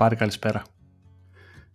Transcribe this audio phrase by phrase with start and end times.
[0.00, 0.62] Πάρη, καλησπέρα.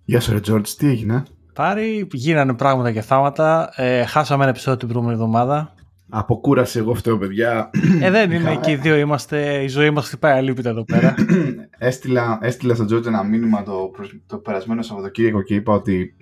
[0.03, 3.71] Γεια σου, ρε George, τι έγινε; Πάρη, γίνανε πράγματα και θάματα.
[3.75, 5.73] Ε, χάσαμε ένα επεισόδιο την προηγούμενη εβδομάδα.
[6.09, 7.69] Από κούραση εγώ φταίω, παιδιά.
[8.01, 9.63] Ε, δεν είναι και οι δύο είμαστε.
[9.63, 11.15] Η ζωή μας χτυπάει αλίπητα εδώ πέρα.
[11.77, 13.91] έστειλα, έστειλα στον George ένα μήνυμα το,
[14.25, 16.15] το περασμένο Σαββατοκύριακο και είπα ότι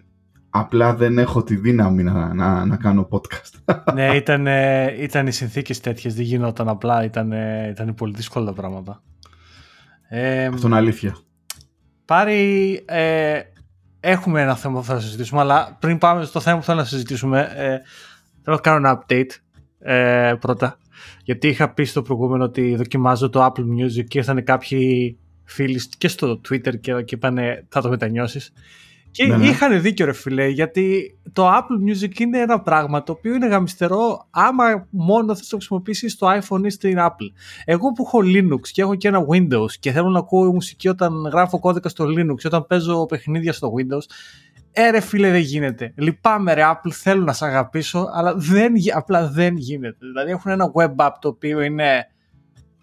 [0.49, 3.75] απλά δεν έχω τη δύναμη να, να, να κάνω podcast.
[3.95, 4.47] ναι, ήταν,
[4.99, 7.31] ήταν οι συνθήκες τέτοιες, δεν γινόταν απλά, ήταν,
[7.69, 9.03] ήταν πολύ δύσκολα τα πράγματα.
[10.09, 11.15] Ε, Αυτό είναι αλήθεια.
[12.05, 13.41] Πάρη, ε,
[13.99, 17.39] έχουμε ένα θέμα που θα συζητήσουμε, αλλά πριν πάμε στο θέμα που θέλω να συζητήσουμε,
[17.39, 17.67] ε,
[18.43, 19.29] θέλω να κάνω ένα update
[19.79, 20.77] ε, πρώτα.
[21.23, 26.07] Γιατί είχα πει στο προηγούμενο ότι δοκιμάζω το Apple Music και ήρθαν κάποιοι φίλοι και
[26.07, 28.53] στο Twitter και, και είπανε θα το μετανιώσεις.
[29.13, 29.45] Και ναι, ναι.
[29.45, 34.27] είχαν δίκιο ρε φίλε, γιατί το Apple Music είναι ένα πράγμα το οποίο είναι γαμιστερό
[34.29, 37.31] άμα μόνο θες το χρησιμοποιήσεις στο iPhone ή στην Apple.
[37.65, 41.13] Εγώ που έχω Linux και έχω και ένα Windows και θέλω να ακούω μουσική όταν
[41.31, 44.13] γράφω κώδικα στο Linux και όταν παίζω παιχνίδια στο Windows,
[44.71, 45.93] ε ρε φίλε δεν γίνεται.
[45.95, 49.97] Λυπάμαι ρε Apple, θέλω να σε αγαπήσω, αλλά δεν, απλά δεν γίνεται.
[49.99, 52.07] Δηλαδή έχουν ένα web app το οποίο είναι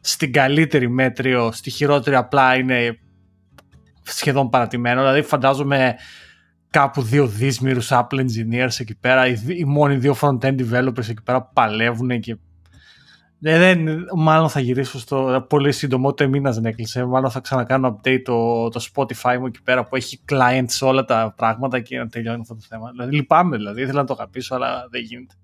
[0.00, 2.98] στην καλύτερη μέτριο, στη χειρότερη απλά είναι
[4.02, 5.00] σχεδόν παρατημένο.
[5.00, 5.94] Δηλαδή φαντάζομαι
[6.70, 11.42] κάπου δύο δύσμηρους Apple engineers εκεί πέρα, οι, οι μόνοι δύο front-end developers εκεί πέρα
[11.42, 12.36] που παλεύουν και
[13.42, 17.04] ε, δεν, μάλλον θα γυρίσω στο πολύ σύντομο, ο μήνας δεν έκλεισε.
[17.04, 21.04] Μάλλον θα ξανακάνω update το, το Spotify μου εκεί πέρα που έχει clients σε όλα
[21.04, 22.90] τα πράγματα και να τελειώνει αυτό το θέμα.
[22.90, 25.34] Δηλαδή λυπάμαι, δηλαδή ήθελα να το αγαπήσω, αλλά δεν γίνεται.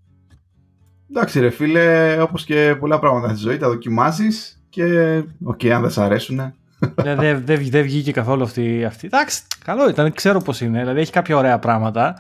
[1.11, 5.81] Εντάξει, ρε φίλε, όπως και πολλά πράγματα στη ζωή, τα δοκιμάζεις και OK, okay, αν
[5.81, 9.07] δεν σ' αρέσουν, δεν δε, δε, δε βγήκε καθόλου αυτή, αυτή.
[9.07, 10.79] Εντάξει, καλό ήταν, ξέρω πώς είναι.
[10.79, 12.19] Δηλαδή έχει κάποια ωραία πράγματα,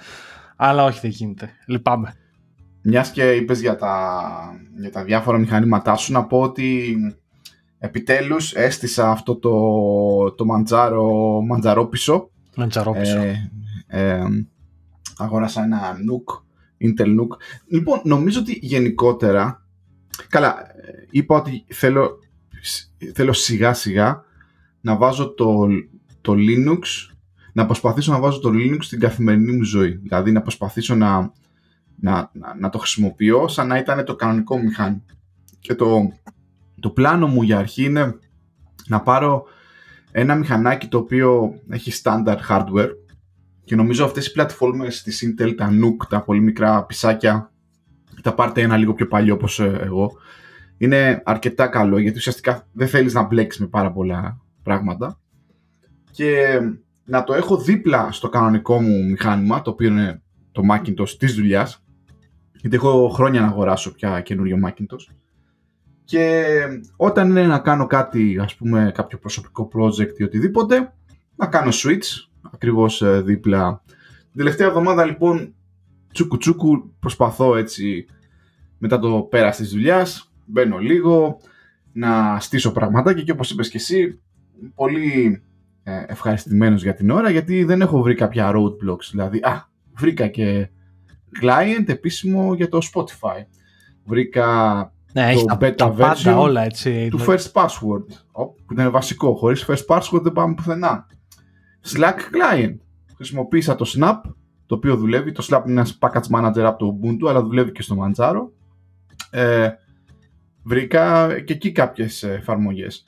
[0.56, 1.50] αλλά όχι δεν γίνεται.
[1.67, 2.15] Λυπάμαι.
[2.83, 4.21] Μιας και είπες για τα,
[4.81, 6.97] για τα διάφορα μηχανήματά σου, να πω ότι
[7.78, 12.31] επιτέλους έστησα αυτό το, το μαντζάρο, μαντζαρόπισο.
[12.56, 13.19] Μαντζαρόπισο.
[13.19, 13.50] Ε,
[13.87, 14.23] ε,
[15.17, 16.43] αγόρασα ένα Nook,
[16.87, 17.37] Intel Nook.
[17.69, 19.67] Λοιπόν, νομίζω ότι γενικότερα,
[20.28, 20.56] καλά,
[21.11, 22.19] είπα ότι θέλω,
[23.15, 24.25] θέλω σιγά σιγά
[24.81, 25.66] να βάζω το,
[26.20, 26.81] το Linux,
[27.53, 29.91] να προσπαθήσω να βάζω το Linux στην καθημερινή μου ζωή.
[29.91, 31.32] Δηλαδή να προσπαθήσω να,
[32.00, 35.03] να, να, το χρησιμοποιώ σαν να ήταν το κανονικό μηχάνημα.
[35.59, 36.12] Και το,
[36.81, 38.19] το πλάνο μου για αρχή είναι
[38.87, 39.44] να πάρω
[40.10, 42.91] ένα μηχανάκι το οποίο έχει standard hardware
[43.64, 47.53] και νομίζω αυτές οι πλατφόρμες της Intel, τα NUC, τα πολύ μικρά πισάκια,
[48.22, 50.12] τα πάρτε ένα λίγο πιο παλιό όπως ε, εγώ,
[50.78, 55.21] είναι αρκετά καλό γιατί ουσιαστικά δεν θέλεις να μπλέξεις με πάρα πολλά πράγματα
[56.10, 56.59] και
[57.04, 60.22] να το έχω δίπλα στο κανονικό μου μηχάνημα, το οποίο είναι
[60.53, 61.84] το Macintosh της δουλειάς,
[62.53, 65.15] γιατί έχω χρόνια να αγοράσω πια καινούριο Macintosh
[66.06, 66.44] και
[66.97, 70.93] όταν είναι να κάνω κάτι, ας πούμε, κάποιο προσωπικό project ή οτιδήποτε,
[71.37, 73.82] να κάνω switch, ακριβώς ε, δίπλα.
[74.19, 75.55] Την τελευταία εβδομάδα λοιπόν
[76.12, 78.06] τσούκου τσούκου προσπαθώ έτσι
[78.78, 81.41] μετά το πέρας της δουλειάς, μπαίνω λίγο,
[81.93, 84.21] να στήσω πραγματάκια και όπως είπες και εσύ
[84.75, 85.43] πολύ
[85.83, 89.09] ε, ευχαριστημένος για την ώρα γιατί δεν έχω βρει κάποια roadblocks.
[89.11, 90.69] Δηλαδή, α, βρήκα και
[91.43, 93.44] client επίσημο για το Spotify.
[94.05, 94.47] Βρήκα
[95.12, 97.09] ναι, το beta version όλα, έτσι.
[97.11, 98.06] του First Password,
[98.67, 99.34] που ήταν βασικό.
[99.34, 101.06] Χωρίς First Password δεν πάμε πουθενά.
[101.93, 102.77] Slack client.
[103.17, 104.21] Χρησιμοποίησα το Snap,
[104.67, 105.33] το οποίο δουλεύει.
[105.33, 108.49] Το Snap είναι ένας package manager από το Ubuntu, αλλά δουλεύει και στο Manjaro.
[109.31, 109.69] Ε,
[110.62, 113.06] βρήκα και εκεί κάποιες εφαρμογές.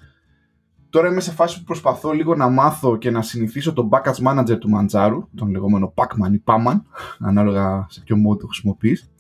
[0.91, 4.59] Τώρα είμαι σε φάση που προσπαθώ λίγο να μάθω και να συνηθίσω τον package manager
[4.59, 6.81] του Manjaro, τον λεγόμενο Pacman ή Paman,
[7.19, 9.11] ανάλογα σε ποιο mode το χρησιμοποιείς.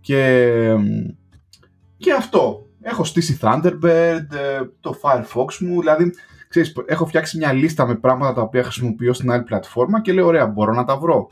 [0.00, 0.74] Και,
[1.96, 2.66] και αυτό.
[2.80, 6.12] Έχω στήσει Thunderbird, ε, το Firefox μου, δηλαδή
[6.48, 10.26] ξέρεις, έχω φτιάξει μια λίστα με πράγματα τα οποία χρησιμοποιώ στην άλλη πλατφόρμα και λέω
[10.26, 11.28] ωραία, μπορώ να τα βρω,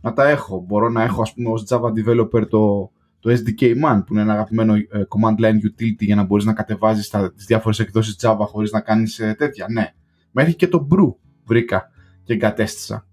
[0.00, 0.64] να τα έχω.
[0.66, 2.90] Μπορώ να έχω ας πούμε ως Java developer το,
[3.24, 6.52] το SDK Man που είναι ένα αγαπημένο ε, command line utility για να μπορείς να
[6.52, 9.66] κατεβάζεις τα, τις διάφορες εκδόσεις Java χωρίς να κάνεις ε, τέτοια.
[9.70, 9.92] Ναι.
[10.30, 11.90] Μέχρι και το Brew βρήκα
[12.24, 13.06] και εγκατέστησα.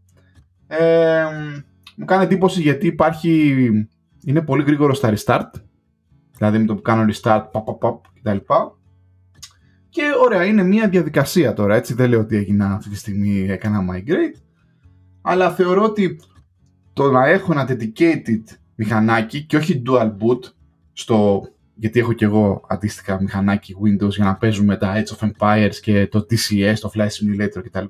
[0.68, 1.24] Ε,
[1.96, 3.69] μου κάνει εντύπωση γιατί υπάρχει,
[4.25, 5.50] είναι πολύ γρήγορο στα restart.
[6.38, 8.38] Δηλαδή με το που κάνω restart, παπ, παπ, παπ κτλ.
[9.90, 13.86] Και ωραία, είναι μια διαδικασία τώρα, έτσι δεν λέω ότι έγινα αυτή τη στιγμή, έκανα
[13.92, 14.42] migrate.
[15.22, 16.19] Αλλά θεωρώ ότι
[16.94, 18.44] το να έχω ένα dedicated
[18.75, 20.39] μηχανάκι και όχι dual boot
[20.94, 25.75] στο, γιατί έχω και εγώ αντίστοιχα μηχανάκι Windows για να παίζουμε τα Age of Empires
[25.81, 27.85] και το TCS, το Flight Simulator κτλ.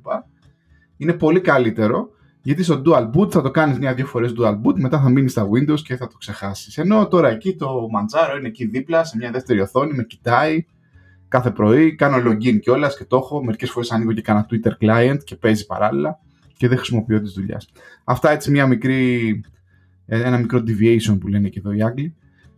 [0.97, 2.09] Είναι πολύ καλύτερο
[2.41, 5.47] γιατί στο dual boot θα το κάνεις μια-δύο φορές dual boot, μετά θα μείνεις στα
[5.49, 6.77] Windows και θα το ξεχάσεις.
[6.77, 10.65] Ενώ τώρα εκεί το Manjaro είναι εκεί δίπλα σε μια δεύτερη οθόνη, με κοιτάει,
[11.27, 13.43] κάθε πρωί, κάνω login κιόλας και το έχω.
[13.43, 16.19] Μερικές φορές ανοίγω και κάνα Twitter client και παίζει παράλληλα
[16.57, 17.61] και δεν χρησιμοποιώ τη δουλειά.
[18.03, 19.60] Αυτά έτσι μια μικρή, ε,
[20.17, 22.15] ένα μικρό deviation που λένε και εδώ οι Άγγλοι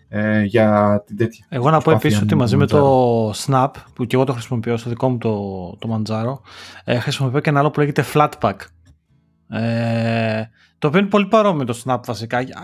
[0.10, 1.46] ε, για την τέτοια.
[1.50, 4.90] Εγώ να πω επίσης ότι μαζί με το Snap, που και εγώ το χρησιμοποιώ στο
[4.90, 5.36] δικό μου το,
[5.80, 6.50] το Manjaro,
[6.84, 8.56] ε, χρησιμοποιώ και ένα άλλο που λέγεται Flatpak.
[9.50, 10.44] Ε,
[10.78, 12.42] το οποίο είναι πολύ παρόμοιο το Snap βασικά.
[12.42, 12.58] Για,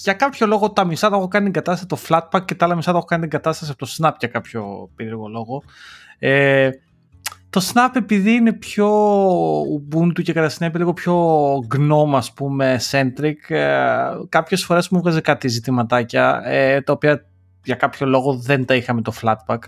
[0.00, 2.90] για κάποιο λόγο τα μισά τα έχω κάνει εγκατάσταση το Flatpak και τα άλλα μισά
[2.92, 5.62] τα έχω κάνει εγκατάσταση από το Snap για κάποιο περίεργο λόγο.
[6.18, 6.70] Ε,
[7.50, 8.88] το Snap επειδή είναι πιο
[9.62, 13.84] Ubuntu και κατά συνέπεια λίγο πιο GNOME ας πούμε centric ε,
[14.28, 17.24] κάποιες φορές μου βγάζει κάτι ζητηματάκια ε, τα οποία
[17.64, 19.58] για κάποιο λόγο δεν τα είχαμε το Flatpak.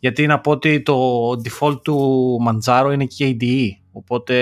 [0.00, 4.34] Γιατί να πω ότι το default του Manjaro είναι KDE οπότε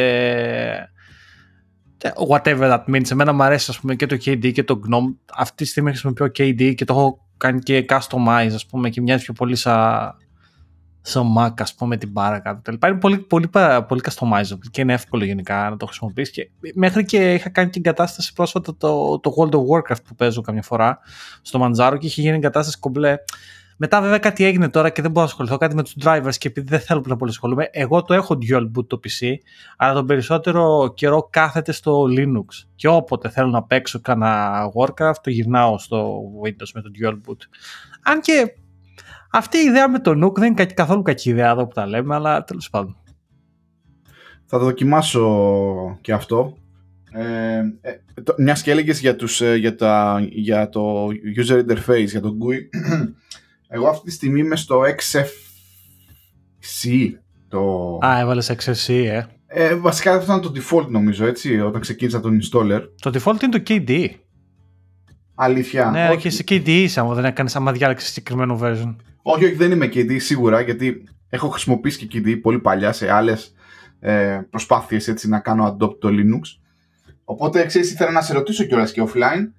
[2.28, 3.10] whatever that means.
[3.10, 5.14] Εμένα μου αρέσει ας πούμε και το KDE και το GNOME.
[5.36, 9.24] Αυτή τη στιγμή χρησιμοποιώ KDE και το έχω κάνει και customize ας πούμε και μοιάζει
[9.24, 10.16] πιο πολύ σαν
[11.06, 12.70] στο Mac, ας πούμε, την μπάρα κάτω.
[12.70, 13.50] Είναι πολύ, πολύ,
[13.88, 16.32] πολύ customizable και είναι εύκολο γενικά να το χρησιμοποιήσει.
[16.32, 20.40] Και μέχρι και είχα κάνει την εγκατάσταση πρόσφατα το, το World of Warcraft που παίζω
[20.40, 20.98] καμιά φορά
[21.42, 23.16] στο Manjaro και είχε γίνει εγκατάσταση κομπλέ.
[23.76, 26.48] Μετά βέβαια κάτι έγινε τώρα και δεν μπορώ να ασχοληθώ κάτι με τους drivers και
[26.48, 29.34] επειδή δεν θέλω να πολύ ασχολούμαι, εγώ το έχω dual boot το PC,
[29.76, 35.30] αλλά τον περισσότερο καιρό κάθεται στο Linux και όποτε θέλω να παίξω κανένα Warcraft το
[35.30, 37.38] γυρνάω στο Windows με το dual boot.
[38.02, 38.54] Αν και
[39.36, 42.14] αυτή η ιδέα με το Nook δεν είναι καθόλου κακή ιδέα εδώ που τα λέμε,
[42.14, 42.96] αλλά τέλος πάντων.
[44.46, 46.56] Θα το δοκιμάσω και αυτό.
[47.12, 48.00] Ε, ε,
[48.36, 52.58] μιας και έλεγες για, τους, ε, για, τα, για το user interface, για το GUI,
[53.74, 55.28] εγώ αυτή τη στιγμή είμαι στο XFC.
[57.48, 57.98] Το...
[58.04, 59.22] Α, έβαλες XFC, ε.
[59.46, 59.74] ε.
[59.74, 62.82] Βασικά αυτό ήταν το default νομίζω, έτσι, όταν ξεκίνησα τον installer.
[63.00, 64.08] Το default είναι το KD.
[65.34, 65.90] Αλήθεια.
[65.90, 66.18] Ναι, όχι.
[66.18, 68.94] και σε KD είσαι, άμα δεν έκανες άμα διάλεξες συγκεκριμένο version.
[69.26, 73.54] Όχι, όχι, δεν είμαι KD σίγουρα, γιατί έχω χρησιμοποιήσει και KD πολύ παλιά σε άλλες
[74.00, 76.40] ε, προσπάθειες να κάνω adopt το Linux.
[77.24, 79.52] Οπότε ξέρεις, ήθελα να σε ρωτήσω κιόλας και offline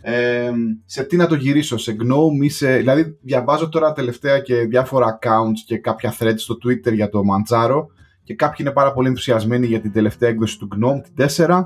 [0.00, 0.50] ε,
[0.84, 2.76] σε τι να το γυρίσω, σε GNOME ή σε.
[2.76, 7.86] Δηλαδή, διαβάζω τώρα τελευταία και διάφορα accounts και κάποια threads στο Twitter για το Manjaro
[8.22, 11.64] και κάποιοι είναι πάρα πολύ ενθουσιασμένοι για την τελευταία έκδοση του GNOME, την 4.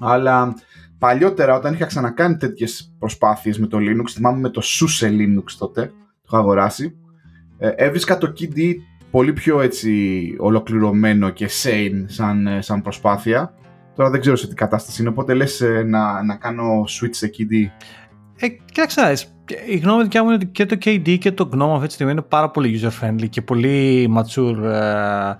[0.00, 0.54] Αλλά
[0.98, 5.92] παλιότερα, όταν είχα ξανακάνει τέτοιες προσπάθειες με το Linux, θυμάμαι με το SUSE Linux τότε,
[6.26, 6.96] το είχα αγοράσει.
[7.58, 8.74] Ε, έβρισκα το KD
[9.10, 13.54] πολύ πιο έτσι ολοκληρωμένο και sane σαν, ε, σαν προσπάθεια.
[13.94, 17.30] Τώρα δεν ξέρω σε τι κατάσταση είναι, οπότε λες ε, να, να κάνω switch σε
[17.38, 17.70] KD.
[18.36, 19.12] Ε, κοίταξε,
[19.68, 22.12] η γνώμη δικιά μου είναι ότι και το KD και το GNOME αυτή τη στιγμή
[22.12, 25.30] είναι πάρα πολύ user friendly και πολύ mature uh,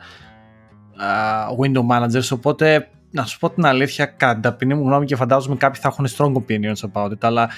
[1.00, 5.16] uh, window managers, οπότε να σου πω την αλήθεια, κατά την ταπεινή μου γνώμη και
[5.16, 7.50] φαντάζομαι κάποιοι θα έχουν strong opinions about it, αλλά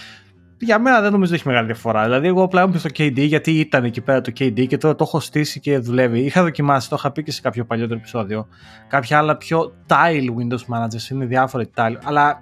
[0.60, 2.04] για μένα δεν νομίζω ότι έχει μεγάλη διαφορά.
[2.04, 5.04] Δηλαδή, εγώ απλά ήμουν στο KD γιατί ήταν εκεί πέρα το KD και τώρα το
[5.04, 6.20] έχω στήσει και δουλεύει.
[6.20, 8.48] Είχα δοκιμάσει, το είχα πει και σε κάποιο παλιότερο επεισόδιο.
[8.88, 12.40] Κάποια άλλα πιο tile Windows Managers είναι διάφορα tile, αλλά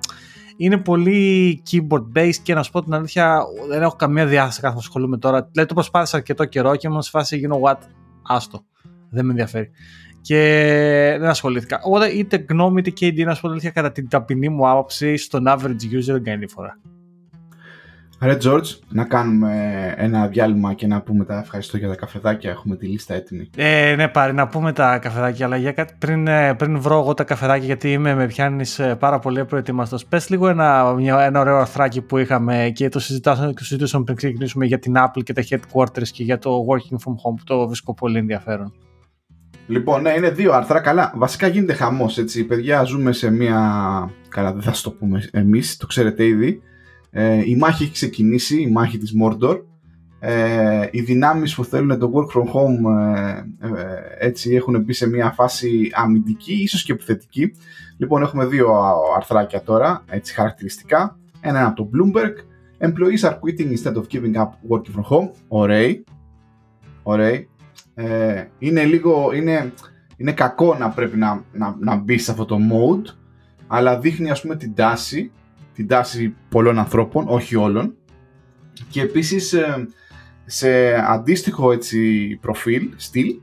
[0.56, 4.68] είναι πολύ keyboard based και να σου πω την αλήθεια, δεν έχω καμία διάθεση να
[4.68, 5.48] ασχολούμαι τώρα.
[5.52, 7.78] Δηλαδή, το προσπάθησα αρκετό καιρό και ήμουν σε φάση, you know what,
[8.22, 8.64] άστο.
[9.10, 9.70] Δεν με ενδιαφέρει.
[10.20, 10.36] Και
[11.20, 11.80] δεν ασχολήθηκα.
[11.82, 15.16] Οπότε είτε γνώμη είτε KD να σου πω την αλήθεια, κατά την ταπεινή μου άποψη,
[15.16, 16.80] στον average user δεν κάνει διαφορά.
[18.20, 22.50] Ρε George, να κάνουμε ένα διάλειμμα και να πούμε τα ευχαριστώ για τα καφεδάκια.
[22.50, 23.50] Έχουμε τη λίστα έτοιμη.
[23.56, 27.14] Ε, ναι, πάρει να πούμε τα καφεδάκια, αλλά για κάτι, πριν, ε, πριν βρω εγώ
[27.14, 29.98] τα καφεδάκια, γιατί είμαι, με πιάνεις ε, πάρα πολύ προετοιμαστό.
[30.08, 34.78] Πες λίγο ένα, μια, ένα ωραίο αρθράκι που είχαμε και το συζητούσαμε πριν ξεκινήσουμε για
[34.78, 38.18] την Apple και τα headquarters και για το working from home, που το βρίσκω πολύ
[38.18, 38.72] ενδιαφέρον.
[39.66, 40.80] Λοιπόν, ναι, είναι δύο άρθρα.
[40.80, 42.44] Καλά, βασικά γίνεται χαμός έτσι.
[42.44, 44.10] Παιδιά, ζούμε σε μια.
[44.28, 46.60] Καλά, δεν θα το πούμε εμείς, το ξέρετε ήδη.
[47.18, 49.62] Ε, η μάχη έχει ξεκινήσει, η μάχη της Mordor.
[50.20, 55.08] Ε, οι δυνάμεις που θέλουν το work from home ε, ε, έτσι έχουν μπει σε
[55.08, 57.52] μια φάση αμυντική, ίσως και επιθετική.
[57.96, 58.74] Λοιπόν, έχουμε δύο
[59.16, 61.18] αρθράκια τώρα, έτσι χαρακτηριστικά.
[61.40, 62.34] Ένα από το Bloomberg.
[62.86, 65.30] Employees are quitting instead of giving up working from home.
[65.48, 66.04] Ωραίοι.
[67.02, 67.48] Ωραίοι.
[67.94, 69.72] Ε, είναι λίγο, είναι,
[70.16, 73.14] είναι κακό να πρέπει να, να, να μπεις σε αυτό το mode,
[73.66, 75.30] αλλά δείχνει ας πούμε την τάση
[75.76, 77.94] την τάση πολλών ανθρώπων, όχι όλων.
[78.88, 79.88] Και επίσης ε,
[80.44, 83.34] σε αντίστοιχο έτσι προφίλ, στυλ,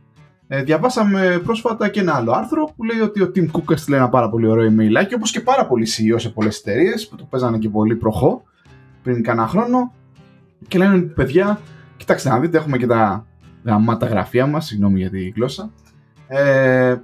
[0.48, 4.10] ε, διαβάσαμε πρόσφατα και ένα άλλο άρθρο που λέει ότι ο Tim Cook έστειλε ένα
[4.10, 7.24] πάρα πολύ ωραίο email και όπως και πάρα πολλοί CEO σε πολλές εταιρείες που το
[7.30, 8.44] παίζανε και πολύ προχώ
[9.04, 9.94] πριν κανένα χρόνο
[10.68, 11.62] και λένε παιδιά,
[11.98, 13.26] κοιτάξτε να δείτε έχουμε και τα
[13.64, 15.72] γραμμάτα γραφεία μας, συγγνώμη για τη γλώσσα
[16.28, 16.96] ε,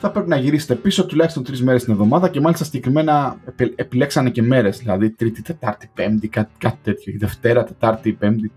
[0.00, 3.36] θα πρέπει να γυρίσετε πίσω τουλάχιστον τρεις μέρες την εβδομάδα και μάλιστα συγκεκριμένα
[3.74, 4.78] επιλέξανε και μέρες.
[4.78, 7.14] Δηλαδή Τρίτη, Τετάρτη, Πέμπτη, κάτι, κάτι τέτοιο.
[7.18, 8.52] Δευτέρα, Τετάρτη, Πέμπτη.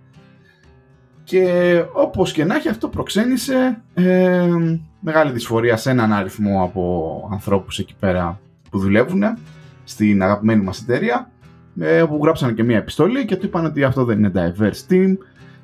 [1.23, 4.49] Και όπως και να έχει αυτό προξένησε ε,
[4.99, 9.23] μεγάλη δυσφορία σε έναν αριθμό από ανθρώπους εκεί πέρα που δουλεύουν
[9.83, 11.31] στην αγαπημένη μας εταιρεία
[11.79, 15.17] ε, όπου γράψαν και μία επιστολή και του είπαν ότι αυτό δεν είναι diverse team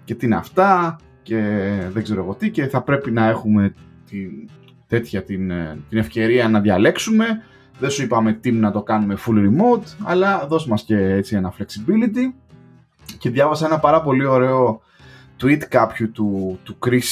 [0.03, 1.41] και τι είναι αυτά και
[1.93, 3.73] δεν ξέρω εγώ τι και θα πρέπει να έχουμε
[4.09, 4.49] την,
[4.87, 7.25] τέτοια την, ε, την ευκαιρία να διαλέξουμε
[7.79, 11.53] δεν σου είπαμε team να το κάνουμε full remote αλλά δώσ' μας και έτσι ένα
[11.59, 12.33] flexibility
[13.17, 14.81] και διάβασα ένα πάρα πολύ ωραίο
[15.41, 17.09] tweet κάποιου του, του Chris,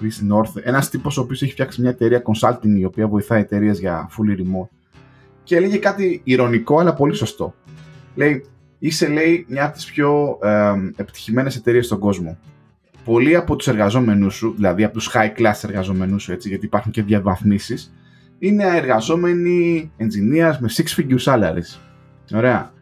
[0.00, 3.78] Chris North, ένας τύπος ο οποίος έχει φτιάξει μια εταιρεία consulting η οποία βοηθάει εταιρείες
[3.78, 4.68] για fully remote
[5.42, 7.54] και έλεγε κάτι ηρωνικό αλλά πολύ σωστό.
[8.14, 8.46] Λέει,
[8.78, 12.38] είσαι λέει μια από τις πιο ε, επιτυχημένες εταιρείες στον κόσμο.
[13.04, 16.92] Πολλοί από τους εργαζόμενους σου, δηλαδή από τους high class εργαζόμενους σου, έτσι, γιατί υπάρχουν
[16.92, 17.94] και διαβαθμίσεις,
[18.38, 21.78] είναι εργαζόμενοι engineers με six figure salaries.
[22.34, 22.72] Ωραία.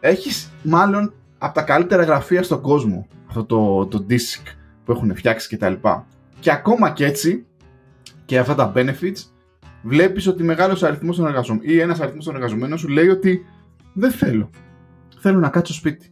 [0.00, 4.42] Έχεις μάλλον από τα καλύτερα γραφεία στον κόσμο αυτό το, το disk
[4.84, 5.72] που έχουν φτιάξει κτλ.
[5.72, 5.90] Και,
[6.40, 7.46] και ακόμα και έτσι
[8.24, 9.24] και αυτά τα benefits
[9.82, 13.44] βλέπεις ότι μεγάλος αριθμός των εργαζομένων ή ένας αριθμός των εργαζομένων σου λέει ότι
[13.92, 14.50] δεν θέλω.
[15.18, 16.10] Θέλω να κάτσω σπίτι.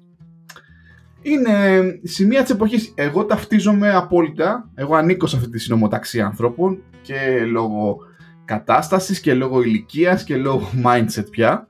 [1.28, 2.92] Είναι σημεία της εποχής.
[2.94, 4.70] Εγώ ταυτίζομαι απόλυτα.
[4.74, 7.96] Εγώ ανήκω σε αυτή τη συνομοταξία ανθρώπων και λόγω
[8.44, 11.66] κατάστασης και λόγω ηλικίας και λόγω mindset πια.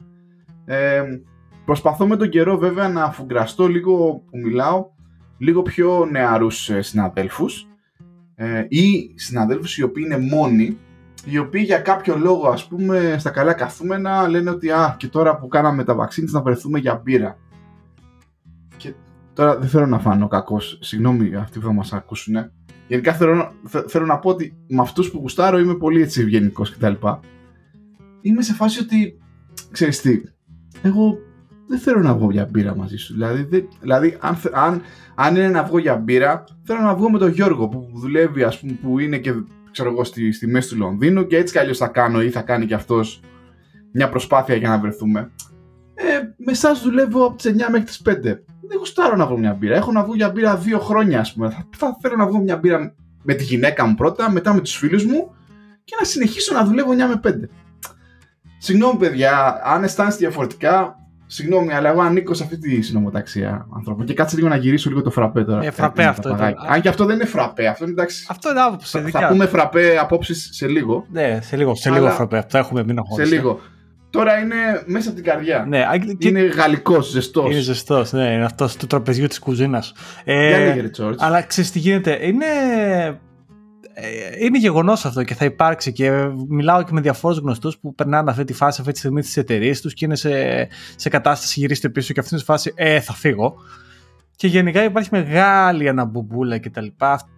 [0.65, 1.03] Ε,
[1.65, 4.87] προσπαθώ με τον καιρό βέβαια να αφουγκραστώ λίγο που μιλάω
[5.39, 7.69] λίγο πιο νεαρούς ε, συναδέλφους
[8.35, 10.79] ε, ή συναδέλφους οι οποίοι είναι μόνοι
[11.25, 15.37] οι οποίοι για κάποιο λόγο ας πούμε στα καλά καθούμενα λένε ότι α, και τώρα
[15.37, 17.39] που κάναμε τα βαξίνες να βρεθούμε για μπύρα.
[19.37, 22.37] Και τώρα δεν θέλω να φάνω κακός, συγγνώμη αυτοί που θα μας ακούσουν.
[22.87, 23.53] Γενικά θέλω,
[23.87, 26.93] θέλω να πω ότι με αυτούς που γουστάρω είμαι πολύ έτσι ευγενικός κτλ.
[28.21, 29.19] Είμαι σε φάση ότι,
[29.71, 30.23] ξέρεις τι,
[30.83, 31.19] εγώ
[31.67, 33.13] δεν θέλω να βγω για μπύρα μαζί σου.
[33.13, 34.83] Δηλαδή, δηλαδή αν, αν,
[35.15, 38.61] αν είναι να βγω για μπύρα, θέλω να βγω με τον Γιώργο που δουλεύει, ας
[38.61, 39.33] πούμε, που είναι και
[39.71, 42.43] ξέρω εγώ, στη, στη μέση του Λονδίνου και έτσι κι αλλιώς θα κάνω ή θα
[42.43, 43.21] κάνει κι αυτός
[43.93, 45.31] μια προσπάθεια για να βρεθούμε.
[45.95, 46.05] Ε,
[46.37, 48.13] με εσάς δουλεύω από τις 9 μέχρι τις 5.
[48.69, 49.77] Δεν γουστάρω να βγω μια μπύρα.
[49.77, 51.51] Έχω να βγω για μπύρα δύο χρόνια, ας πούμε.
[51.51, 54.77] Θα, θα θέλω να βγω μια μπύρα με τη γυναίκα μου πρώτα, μετά με τους
[54.77, 55.35] φίλους μου
[55.85, 57.33] και να συνεχίσω να δουλεύω 9 με 5.
[58.59, 60.97] Συγγνώμη, παιδιά, αν αισθάνεστε διαφορετικά,
[61.29, 64.07] Συγγνώμη, αλλά εγώ ανήκω σε αυτή τη συνομοταξία ανθρώπων.
[64.07, 65.65] Και κάτσε λίγο να γυρίσω λίγο το φραπέ τώρα.
[65.65, 66.29] Ε, φραπέ αυτό.
[66.29, 66.55] Ήταν.
[66.69, 67.67] Αν και αυτό δεν είναι φραπέ.
[67.67, 68.27] Αυτό είναι εντάξει.
[68.29, 69.01] Αυτό είναι άποψη.
[69.01, 71.07] Θα, θα πούμε φραπέ απόψεις σε λίγο.
[71.11, 72.47] Ναι, σε λίγο, σε λίγο φραπέ.
[72.49, 73.61] Θα έχουμε μην Σε λίγο.
[74.11, 75.65] Τώρα είναι μέσα από την καρδιά.
[75.69, 75.85] Ναι,
[76.19, 77.51] είναι γαλλικός, ζεστός.
[77.51, 79.93] Είναι ζεστός, ναι, είναι αυτός του τραπεζιού της κουζίνας.
[80.25, 80.75] Ε,
[81.19, 82.19] αλλά ξέρεις τι γίνεται.
[82.27, 82.47] Είναι
[83.99, 86.11] ε, είναι γεγονός αυτό και θα υπάρξει και
[86.49, 89.75] μιλάω και με διαφόρους γνωστούς που περνάνε αυτή τη φάση αυτή τη στιγμή τη εταιρεία
[89.75, 90.31] τους και είναι σε,
[90.97, 93.55] σε κατάσταση γυρίστε πίσω και αυτή είναι φάση Ε, θα φύγω.
[94.37, 96.87] Και γενικά υπάρχει μεγάλη αναμπουμπούλα κτλ.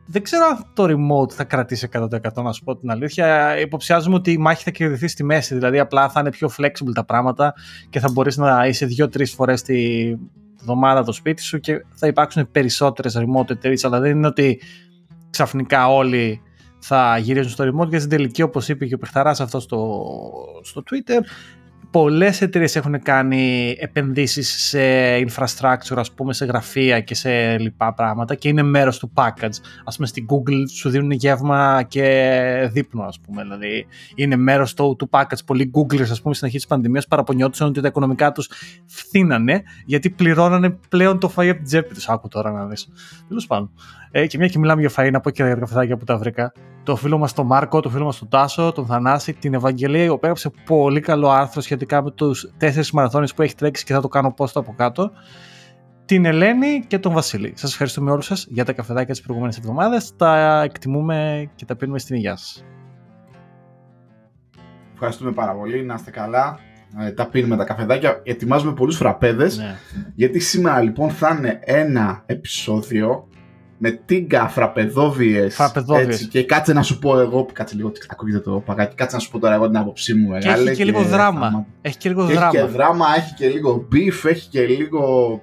[0.07, 2.09] Δεν ξέρω αν το remote θα κρατήσει 100%
[2.43, 3.59] να σου πω την αλήθεια.
[3.61, 5.55] Υποψιάζομαι ότι η μάχη θα κερδιθεί στη μέση.
[5.55, 7.55] Δηλαδή απλά θα είναι πιο flexible τα πράγματα
[7.91, 10.09] και θα μπορείς να είσαι δύο-τρεις φορές τη
[10.61, 13.85] εβδομάδα το σπίτι σου και θα υπάρξουν περισσότερες remote εταιρείες.
[13.85, 14.61] Αλλά δεν είναι ότι
[15.31, 16.43] ξαφνικά όλοι
[16.79, 20.05] θα γυρίζουν στο remote και στην τελική όπως είπε και ο Πεχταράς αυτό στο,
[20.63, 21.21] στο Twitter
[21.91, 24.81] πολλές εταιρείες έχουν κάνει επενδύσεις σε
[25.17, 29.59] infrastructure, ας πούμε, σε γραφεία και σε λοιπά πράγματα και είναι μέρος του package.
[29.85, 33.43] Ας πούμε, στην Google σου δίνουν γεύμα και δείπνο, ας πούμε.
[33.43, 35.45] Δηλαδή, είναι μέρος του, του package.
[35.47, 38.51] Πολλοί Googlers, ας πούμε, στην αρχή της πανδημίας παραπονιόντουσαν ότι τα οικονομικά τους
[38.87, 42.09] φθήνανε γιατί πληρώνανε πλέον το φαΐ από την τσέπη τους.
[42.09, 42.89] Άκου τώρα να δεις.
[43.29, 43.71] Τέλος πάντων.
[44.11, 46.53] Ε, και μια και μιλάμε για φαΐ, να πω και για καφεδάκια που τα βρήκα.
[46.83, 50.09] Το φίλο μας τον Μάρκο, το φίλο μας τον Τάσο, τον Θανάση, την Ευαγγελία, η
[50.09, 54.01] οποία έγραψε πολύ καλό άρθρο σχετικά με τους τέσσερις μαραθώνες που έχει τρέξει και θα
[54.01, 55.11] το κάνω post από κάτω.
[56.05, 57.53] Την Ελένη και τον Βασίλη.
[57.57, 60.17] Σας ευχαριστούμε όλους σας για τα καφεδάκια τις προηγούμενες εβδομάδες.
[60.17, 62.65] Τα εκτιμούμε και τα πίνουμε στην υγεία σας.
[64.93, 65.85] Ευχαριστούμε πάρα πολύ.
[65.85, 66.59] Να είστε καλά.
[66.99, 68.21] Ε, τα πίνουμε τα καφεδάκια.
[68.23, 69.59] Ετοιμάζουμε πολλούς φραπέδες.
[69.59, 69.77] Ναι.
[70.15, 73.28] Γιατί σήμερα λοιπόν θα είναι ένα επεισόδιο
[73.79, 75.59] με τίγκα φραπεδόβιες.
[75.99, 77.47] Έτσι, και κάτσε να σου πω εγώ.
[77.53, 78.95] Κάτσε λίγο, ακούγεται το παγάκι.
[78.95, 80.29] Κάτσε να σου πω τώρα εγώ την άποψή μου.
[80.29, 81.67] Μεγάλη, και έχει και, λίγο δράμα.
[81.83, 82.47] Έχει και λίγο δράμα.
[82.47, 85.43] Έχει και δράμα, έχει και λίγο beef, έχει και λίγο.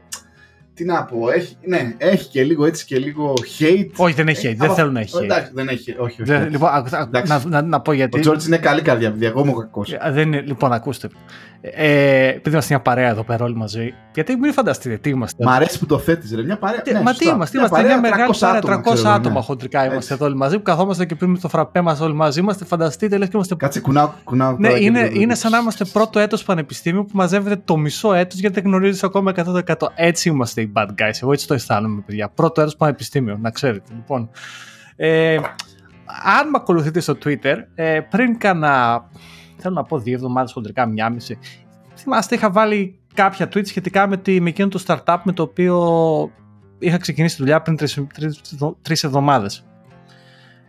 [0.74, 3.90] Τι να πω, έχει, ναι, έχει και λίγο έτσι και λίγο hate.
[3.96, 4.56] Όχι, δεν έχει hate.
[4.58, 5.24] Δεν θέλω να έχει hate.
[5.24, 5.96] Εντάξει, δεν έχει.
[5.98, 6.32] Όχι, όχι.
[6.32, 6.70] Λοιπόν,
[7.10, 8.18] να, να, να, πω γιατί.
[8.18, 9.28] Ο Τζόρτζ είναι καλή καρδιά, παιδιά.
[9.28, 9.96] Εγώ είμαι κακός.
[10.46, 11.10] Λοιπόν, ακούστε.
[11.74, 15.46] Ε, επειδή είμαστε μια παρέα εδώ πέρα όλοι μαζί, γιατί μην φανταστείτε τι είμαστε.
[15.46, 16.44] Μ' αρέσει που το θέτεις, ρε.
[16.44, 16.82] Μια παρέα.
[16.92, 18.82] Ναι, μα τι είμαστε, είμαστε μια, μεγάλη παρέα.
[18.84, 22.14] 300 άτομα, χοντρικά είμαστε εδώ όλοι μαζί που καθόμαστε και πίνουμε το φραπέ μας όλοι
[22.14, 22.40] μαζί.
[22.40, 23.56] Είμαστε, φανταστείτε, λες και είμαστε.
[23.56, 24.10] Κάτσε κουνάω.
[24.24, 28.40] κουνάω ναι, είναι, είναι σαν να είμαστε πρώτο έτος πανεπιστήμιο που μαζεύεται το μισό έτος
[28.40, 29.62] γιατί δεν γνωρίζεις ακόμα 100%.
[29.96, 31.20] Έτσι είμαστε οι bad guys.
[31.22, 32.30] Εγώ έτσι το αισθάνομαι, παιδιά.
[32.30, 33.92] Πρώτο έτος πανεπιστήμιο, να ξέρετε.
[33.96, 34.30] Λοιπόν,
[34.96, 35.36] ε,
[36.40, 39.06] αν με ακολουθείτε στο Twitter, ε, πριν κάνα,
[39.66, 41.40] θέλω να πω δύο εβδομάδες χοντρικά, μια μισή,
[41.96, 46.32] θυμάστε είχα βάλει κάποια tweets σχετικά με, τη, με εκείνο το startup με το οποίο
[46.80, 48.42] είχα ξεκινήσει τη δουλειά πριν τρεις, τρεις,
[48.82, 49.66] τρεις εβδομάδες.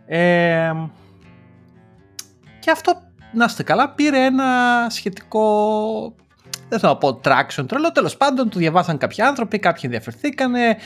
[0.05, 0.71] Ε,
[2.59, 3.01] και αυτό,
[3.33, 4.45] να είστε καλά, πήρε ένα
[4.89, 5.45] σχετικό,
[6.69, 10.77] δεν θέλω να πω traction τρελό, τέλος πάντων το διαβάσαν κάποιοι άνθρωποι, κάποιοι ενδιαφερθήκανε,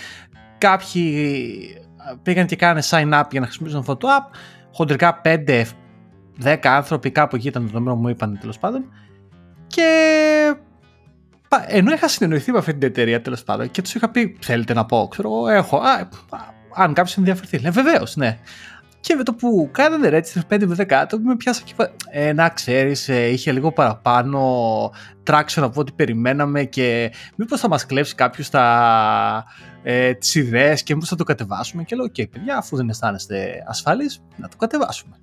[0.57, 1.77] κάποιοι
[2.23, 4.35] πήγαν και κάνανε sign up για να χρησιμοποιήσουν αυτό το app,
[4.73, 5.21] χοντρικά
[6.43, 8.83] 5-10 άνθρωποι κάπου εκεί ήταν το νούμερο μου είπαν τέλος πάντων
[9.67, 10.55] και
[11.67, 14.85] ενώ είχα συνεννοηθεί με αυτή την εταιρεία τέλος πάντων και τους είχα πει: Θέλετε να
[14.85, 15.77] πω, ξέρω εγώ, έχω.
[15.77, 16.07] Α,
[16.75, 17.57] αν κάποιος ενδιαφερθεί.
[17.57, 18.39] Λέει: Βεβαίως, ναι.
[18.99, 21.73] Και με το που κάνανε έτσι 5 με 10 άτομα, με πιάσα και
[22.11, 24.91] ε, να ξέρεις, ε, είχε λίγο παραπάνω
[25.29, 28.49] traction από ό,τι περιμέναμε και μήπως θα μας κλέψει κάποιος
[29.83, 31.83] ε, τις ιδέες και μήπως θα το κατεβάσουμε.
[31.83, 35.20] Και λέω: OK, okay, παιδιά, αφού δεν αισθάνεστε ασφαλείς, να το κατεβάσουμε.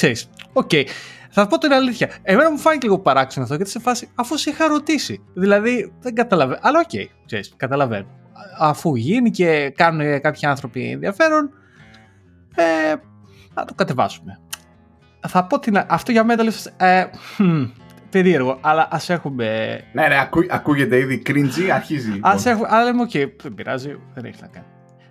[0.00, 0.68] Ξέρεις, OK.
[0.72, 0.84] Okay.
[1.30, 2.10] Θα πω την αλήθεια.
[2.22, 5.24] Εμένα μου φάνηκε λίγο παράξενο αυτό γιατί σε φάση αφού σε είχα ρωτήσει.
[5.34, 6.58] Δηλαδή δεν καταλαβαίνω.
[6.62, 8.06] Αλλά OK, okay, ξέρεις, καταλαβαίνω.
[8.58, 11.50] Αφού γίνει και κάνουν κάποιοι άνθρωποι ενδιαφέρον,
[12.54, 12.94] ε,
[13.54, 14.40] να το κατεβάσουμε.
[15.28, 15.84] Θα πω την.
[15.86, 16.56] Αυτό για μένα λίγο.
[16.76, 17.04] Ε,
[18.10, 19.80] περίεργο, αλλά ας έχουμε.
[19.92, 22.10] Ναι, ναι, ακού, ακούγεται ήδη cringy, αρχίζει.
[22.10, 22.30] Λοιπόν.
[22.30, 24.66] Ας έχουμε, αλλά λέμε, OK, okay, δεν πειράζει, δεν έχει να κάνει.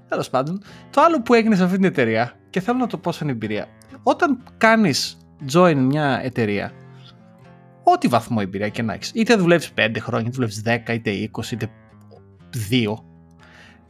[0.07, 3.11] Τέλος πάντων, το άλλο που έγινε σε αυτή την εταιρεία και θέλω να το πω
[3.11, 3.67] σαν εμπειρία.
[4.03, 5.17] Όταν κάνεις
[5.53, 6.71] join μια εταιρεία,
[7.83, 11.51] ό,τι βαθμό εμπειρία και να έχεις, είτε δουλεύεις 5 χρόνια, είτε δουλεύεις 10, είτε 20,
[11.51, 11.69] είτε
[12.69, 13.03] 2,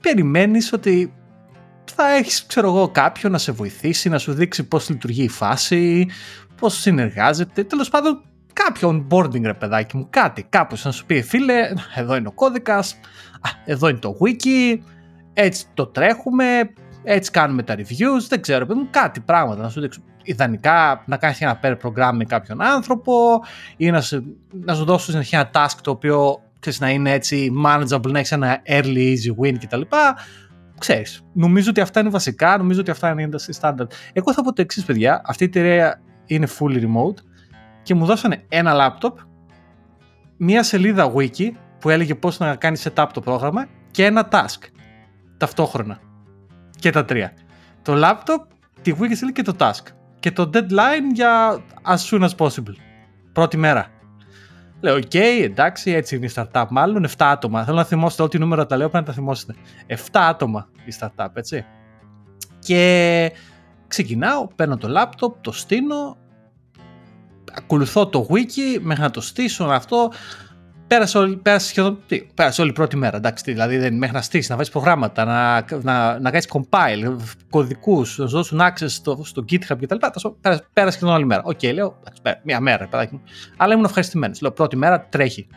[0.01, 1.13] περιμένεις ότι
[1.95, 6.07] θα έχεις, ξέρω εγώ, κάποιον να σε βοηθήσει, να σου δείξει πώς λειτουργεί η φάση,
[6.59, 7.63] πώς συνεργάζεται.
[7.63, 8.21] Τέλος πάντων,
[8.53, 12.99] κάποιο onboarding ρε παιδάκι μου, κάτι, κάπως να σου πει φίλε, εδώ είναι ο κώδικας,
[13.65, 14.79] εδώ είναι το wiki,
[15.33, 19.81] έτσι το τρέχουμε, έτσι κάνουμε τα reviews, δεν ξέρω, παιδί μου, κάτι πράγματα να σου
[19.81, 20.01] δείξω.
[20.23, 23.13] Ιδανικά να κάνεις ένα pair program με κάποιον άνθρωπο
[23.77, 24.23] ή να, σε,
[24.63, 28.31] να σου δώσω συνεχεία ένα task το οποίο ξέρεις, να είναι έτσι manageable, να έχεις
[28.31, 29.81] ένα early easy win κτλ.
[30.79, 33.87] Ξέρεις, νομίζω ότι αυτά είναι βασικά, νομίζω ότι αυτά είναι η standard.
[34.13, 35.21] Εγώ θα πω το εξής, παιδιά.
[35.25, 37.23] Αυτή η εταιρεία είναι fully remote
[37.83, 39.13] και μου δώσανε ένα laptop,
[40.37, 44.67] μία σελίδα wiki που έλεγε πώς να κάνεις setup το πρόγραμμα και ένα task
[45.37, 45.99] ταυτόχρονα.
[46.79, 47.33] Και τα τρία.
[47.81, 48.45] Το laptop,
[48.81, 49.83] τη wiki και το task.
[50.19, 52.75] Και το deadline για as soon as possible.
[53.33, 53.87] Πρώτη μέρα.
[54.81, 56.65] Λέω, OK, okay, εντάξει, έτσι είναι η startup.
[56.69, 57.63] Μάλλον 7 άτομα.
[57.63, 59.55] Θέλω να θυμόσαστε ό,τι νούμερα τα λέω, πρέπει να τα θυμόσαστε.
[59.87, 61.65] 7 άτομα η startup, έτσι.
[62.59, 63.31] Και
[63.87, 66.17] ξεκινάω, παίρνω το laptop, το στήνω,
[67.53, 70.11] ακολουθώ το wiki μέχρι να το στήσω αυτό
[70.89, 71.99] πέρασε, όλη, πέρασε σχεδόν.
[72.07, 73.17] Τι, πέρασε όλη η πρώτη μέρα.
[73.17, 77.15] Εντάξει, δηλαδή δεν, μέχρι να στήσει, να βάλει προγράμματα, να, να, να κάνει compile,
[77.49, 79.95] κωδικούς, να σου δώσουν access στο, στο GitHub κτλ.
[80.41, 81.41] Πέρασε, πέρασε σχεδόν όλη μέρα.
[81.45, 83.21] OK, okay, λέω, εντάξει, μία μέρα, παιδάκι μου.
[83.57, 84.41] Αλλά ήμουν ευχαριστημένος.
[84.41, 85.47] Λέω, πρώτη μέρα τρέχει.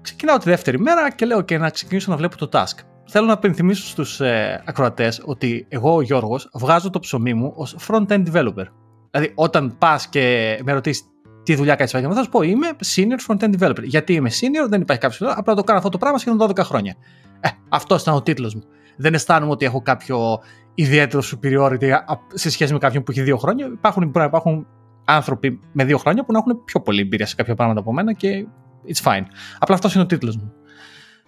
[0.00, 2.78] Ξεκινάω τη δεύτερη μέρα και λέω και να ξεκινήσω να βλέπω το task.
[3.06, 7.76] Θέλω να πενθυμίσω στους ε, ακροατές ότι εγώ ο Γιώργος βγάζω το ψωμί μου ως
[7.88, 8.64] front-end developer.
[9.10, 11.02] Δηλαδή όταν πας και με ρωτήσεις
[11.44, 12.16] τι δουλειά κάνεις επάγγελμα.
[12.16, 13.82] Θα σου πω, είμαι senior front-end developer.
[13.82, 15.32] Γιατί είμαι senior, δεν υπάρχει κάποιος.
[15.36, 16.94] Απλά το κάνω αυτό το πράγμα σχεδόν 12 χρόνια.
[17.40, 18.62] Ε, αυτός ήταν ο τίτλος μου.
[18.96, 20.38] Δεν αισθάνομαι ότι έχω κάποιο
[20.74, 21.90] ιδιαίτερο superiority
[22.32, 23.66] σε σχέση με κάποιον που έχει δύο χρόνια.
[23.66, 24.66] Υπάρχουν, υπάρχουν
[25.04, 28.12] άνθρωποι με δύο χρόνια που να έχουν πιο πολύ εμπειρία σε κάποια πράγματα από μένα
[28.12, 28.46] και
[28.88, 29.24] it's fine.
[29.58, 30.52] Απλά αυτός είναι ο τίτλος μου.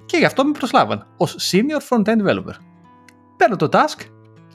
[0.06, 2.54] Και γι' αυτό με προσλάβαν ως senior front-end developer.
[3.36, 4.00] Παίρνω το task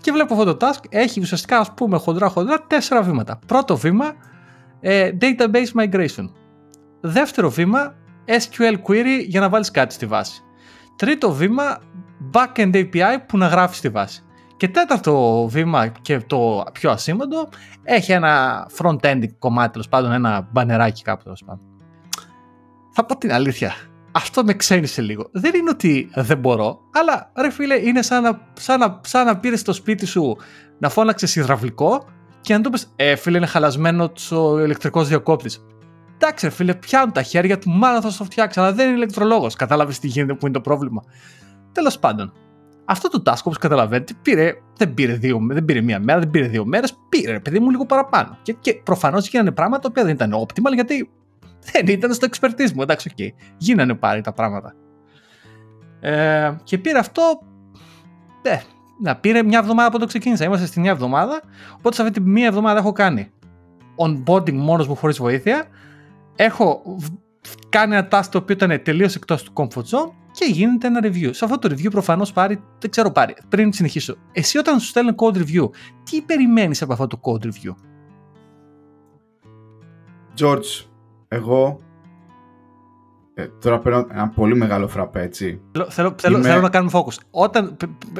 [0.02, 3.40] και βλέπω αυτό το task έχει ουσιαστικά ας πούμε χοντρά χοντρά τέσσερα βήματα.
[3.48, 4.14] Πρώτο βήμα ε,
[5.22, 6.30] database migration.
[7.02, 10.42] Δεύτερο βήμα, SQL query για να βάλεις κάτι στη βάση.
[10.96, 11.78] Τρίτο βήμα,
[12.34, 14.24] backend API που να γράφεις στη βάση.
[14.58, 17.50] Και τέταρτο βήμα και το πιο ασήμαντο,
[17.84, 21.66] έχει ένα front-end κομμάτι, τέλος πάντων, ένα μπανεράκι κάπου τέλος πάντων.
[22.94, 23.74] Θα πω την αλήθεια.
[24.12, 25.30] Αυτό με ξένησε λίγο.
[25.32, 29.38] Δεν είναι ότι δεν μπορώ, αλλά ρε φίλε, είναι σαν να, σαν να, σαν να
[29.38, 30.38] πήρες στο σπίτι σου
[30.80, 32.06] να φώναξες υδραυλικό
[32.42, 35.66] και αν του πεις, Ε, φίλε, είναι χαλασμένο ο ηλεκτρικός διακόπτης.
[36.18, 39.56] Εντάξει, φίλε, πιάνουν τα χέρια του, μάλλον θα σου το φτιάξει, αλλά δεν είναι ηλεκτρολόγος.
[39.56, 41.04] Κατάλαβες τι γίνεται, που είναι το πρόβλημα.
[41.72, 42.34] Τέλος πάντων,
[42.86, 46.48] αυτό το task, όπως καταλαβαίνετε, πήρε, δεν, πήρε δύο, δεν πήρε μία μέρα, δεν πήρε
[46.48, 48.38] δύο μέρες, πήρε, παιδί μου, λίγο παραπάνω.
[48.42, 51.10] Και, και προφανώς γίνανε πράγματα που δεν ήταν optimal, γιατί
[51.72, 52.82] δεν ήταν στο expertise μου.
[52.82, 53.18] Εντάξει, OK.
[53.20, 53.30] Okay.
[53.58, 54.76] Γίνανε πάλι τα πράγματα.
[56.00, 57.22] Ε, και πήρε αυτό.
[58.42, 58.58] Ε,
[59.02, 60.46] να πήρε μια εβδομάδα από το ξεκίνησα.
[60.46, 61.42] Είμαστε στη μια εβδομάδα.
[61.78, 63.32] Οπότε σε αυτή τη μια εβδομάδα έχω κάνει
[63.96, 65.66] onboarding μόνος μου χωρίς βοήθεια.
[66.36, 66.82] Έχω
[67.70, 71.30] κάνει ένα task το οποίο ήταν τελείως εκτός του comfort zone και γίνεται ένα review.
[71.32, 74.16] Σε αυτό το review προφανώς πάρει, δεν ξέρω πάρει, πριν συνεχίσω.
[74.32, 75.70] Εσύ όταν σου στέλνει code review,
[76.04, 77.76] τι περιμένεις από αυτό το code review;
[80.40, 80.86] George,
[81.28, 81.80] εγώ
[83.34, 85.62] ε, τώρα παίρνω ένα πολύ μεγάλο φραπέ, έτσι.
[85.90, 87.18] Θέλω, θέλω, θέλω να κάνουμε focus.
[87.32, 87.78] Όταν,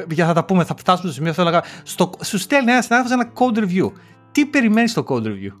[0.08, 3.20] για θα τα πούμε, θα φτάσουμε στο σημείο, θέλω να στο, σου στέλνει ένας συνάδελφος
[3.20, 3.92] ένα code review.
[4.32, 5.52] Τι περιμένεις στο code review;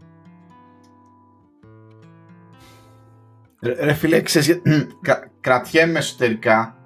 [3.80, 4.60] Ρε φίλε, ξέρεις,
[5.40, 6.76] κρατιέμαι εσωτερικά,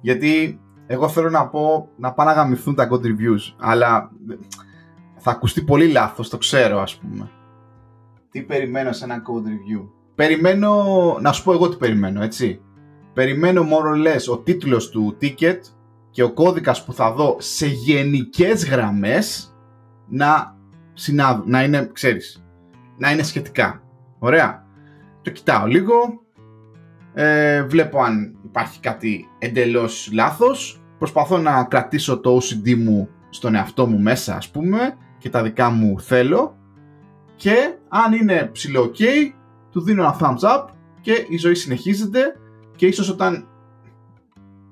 [0.00, 4.10] γιατί εγώ θέλω να πω να πάνε να γαμηθούν τα code reviews, αλλά
[5.16, 7.30] θα ακουστεί πολύ λάθος, το ξέρω ας πούμε.
[8.30, 10.84] Τι περιμένω σε ένα code review; Περιμένω,
[11.20, 12.60] να σου πω εγώ τι περιμένω, έτσι.
[13.12, 15.58] Περιμένω more or less ο τίτλος του ticket
[16.10, 19.54] και ο κώδικας που θα δω σε γενικές γραμμές
[20.08, 20.56] να
[20.92, 22.44] συνάδουν, να είναι, ξέρεις,
[22.98, 23.82] να είναι σχετικά.
[24.18, 24.66] Ωραία.
[25.22, 25.94] Το κοιτάω λίγο,
[27.14, 33.86] ε, βλέπω αν υπάρχει κάτι εντελώς λάθος, προσπαθώ να κρατήσω το OCD μου στον εαυτό
[33.86, 36.56] μου μέσα ας πούμε και τα δικά μου θέλω
[37.36, 39.02] και αν είναι ψηλό ok
[39.74, 40.64] του δίνω ένα thumbs up
[41.00, 42.20] και η ζωή συνεχίζεται
[42.76, 43.46] και ίσως όταν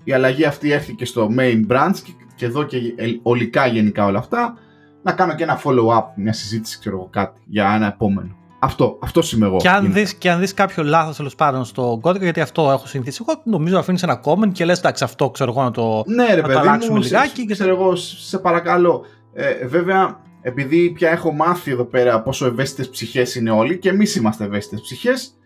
[0.04, 1.94] η αλλαγή αυτή έρθει και στο main branch
[2.34, 2.78] και εδώ και
[3.22, 4.54] ολικά γενικά όλα αυτά
[5.02, 8.36] να κάνω και ένα follow up, μια συζήτηση ξέρω εγώ κάτι για ένα επόμενο.
[8.58, 9.56] Αυτό, αυτό είμαι εγώ.
[9.56, 12.86] Και αν, δεις, και αν δεις κάποιο λάθος τέλος πάντων στο κώδικα, γιατί αυτό έχω
[12.86, 16.34] συνηθίσει εγώ, νομίζω αφήνεις ένα comment και λες εντάξει αυτό ξέρω εγώ να το, ναι,
[16.34, 17.40] ρε, να το αλλάξουμε μου, λιγάκι.
[17.40, 17.52] Σε, και...
[17.52, 19.04] Ξέρω εγώ, σε παρακαλώ.
[19.32, 24.16] Ε, βέβαια, επειδή πια έχω μάθει εδώ πέρα πόσο ευαίσθητες ψυχές είναι όλοι και εμείς
[24.16, 25.38] είμαστε ευαίσθητες ψυχές,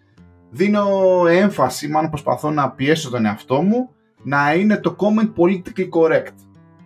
[0.50, 0.86] δίνω
[1.28, 3.90] έμφαση, μάλλον προσπαθώ να πιέσω τον εαυτό μου
[4.22, 6.34] να είναι το comment politically correct.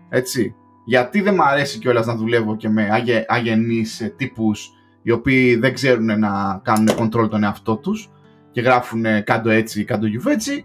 [0.08, 0.54] Έτσι.
[0.84, 4.70] Γιατί δεν μου αρέσει κιόλας να δουλεύω και με αγε, αγενείς ε, τύπους
[5.02, 8.10] οι οποίοι δεν ξέρουν να κάνουν control τον εαυτό τους
[8.50, 10.64] και γράφουν κάτω έτσι, κάτω γιουβέτσι.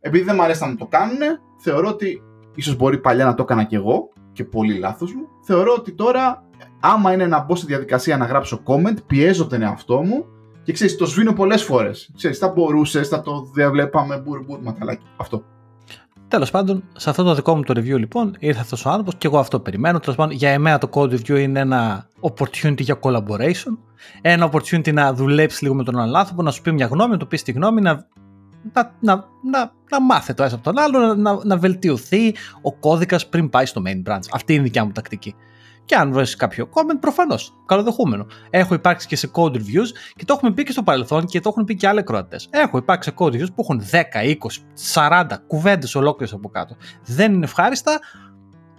[0.00, 1.18] Επειδή δεν μου αρέσει να μου το κάνουν,
[1.58, 2.22] θεωρώ ότι
[2.54, 5.28] ίσως μπορεί παλιά να το έκανα κι εγώ και πολύ λάθος μου.
[5.44, 6.44] Θεωρώ ότι τώρα
[6.84, 10.24] άμα είναι να μπω στη διαδικασία να γράψω comment, πιέζω τον εαυτό μου
[10.62, 12.10] και ξέρεις, το σβήνω πολλές φορές.
[12.16, 15.04] Ξέρεις, θα μπορούσες, θα το διαβλέπαμε, μπουρ, μπουρ, ματαλάκι.
[15.16, 15.44] Αυτό.
[16.28, 19.26] Τέλος πάντων, σε αυτό το δικό μου το review λοιπόν ήρθε αυτός ο άνθρωπος και
[19.26, 19.98] εγώ αυτό περιμένω.
[20.00, 23.76] Τέλος πάντων, για εμένα το code review είναι ένα opportunity για collaboration.
[24.20, 27.18] Ένα opportunity να δουλέψεις λίγο με τον άλλον άνθρωπο, να σου πει μια γνώμη, να
[27.18, 28.06] του πεις τη γνώμη, να,
[28.72, 29.14] να, να,
[29.50, 33.66] να, να μάθει το ένας από τον άλλο, να, να βελτιωθεί ο κώδικας πριν πάει
[33.66, 34.24] στο main branch.
[34.32, 35.34] Αυτή είναι η δικιά μου τακτική.
[35.84, 38.26] Και αν βρεις κάποιο comment, προφανώς καλοδεχούμενο.
[38.50, 41.48] Έχω υπάρξει και σε code reviews και το έχουμε πει και στο παρελθόν και το
[41.48, 42.36] έχουν πει και άλλοι κροατέ.
[42.50, 44.02] Έχω υπάρξει σε code reviews που έχουν 10,
[44.94, 46.76] 20, 40 κουβέντες ολόκληρες από κάτω.
[47.04, 48.00] Δεν είναι ευχάριστα,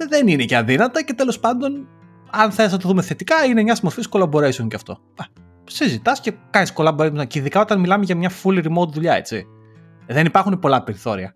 [0.10, 1.88] δεν είναι και αδύνατα και τέλος πάντων,
[2.32, 5.00] αν θες να το δούμε θετικά, είναι μιας μορφής collaboration και αυτό.
[5.64, 9.46] Συζητάς και κάνεις collaboration και ειδικά όταν μιλάμε για μια full remote δουλειά, έτσι.
[10.08, 11.34] Δεν υπάρχουν πολλά περιθώρια.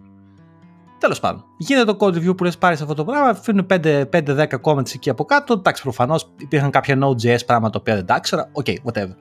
[1.00, 3.66] Τέλος πάντων, γίνεται το code review που λες πάρεις αυτό το πράγμα, αφήνουν
[4.12, 5.54] 5-10 comments εκεί από κάτω.
[5.54, 8.50] Εντάξει, προφανώς υπήρχαν κάποια Node.js πράγματα τα οποία δεν τα ήξερα.
[8.52, 9.14] OK, okay, whatever.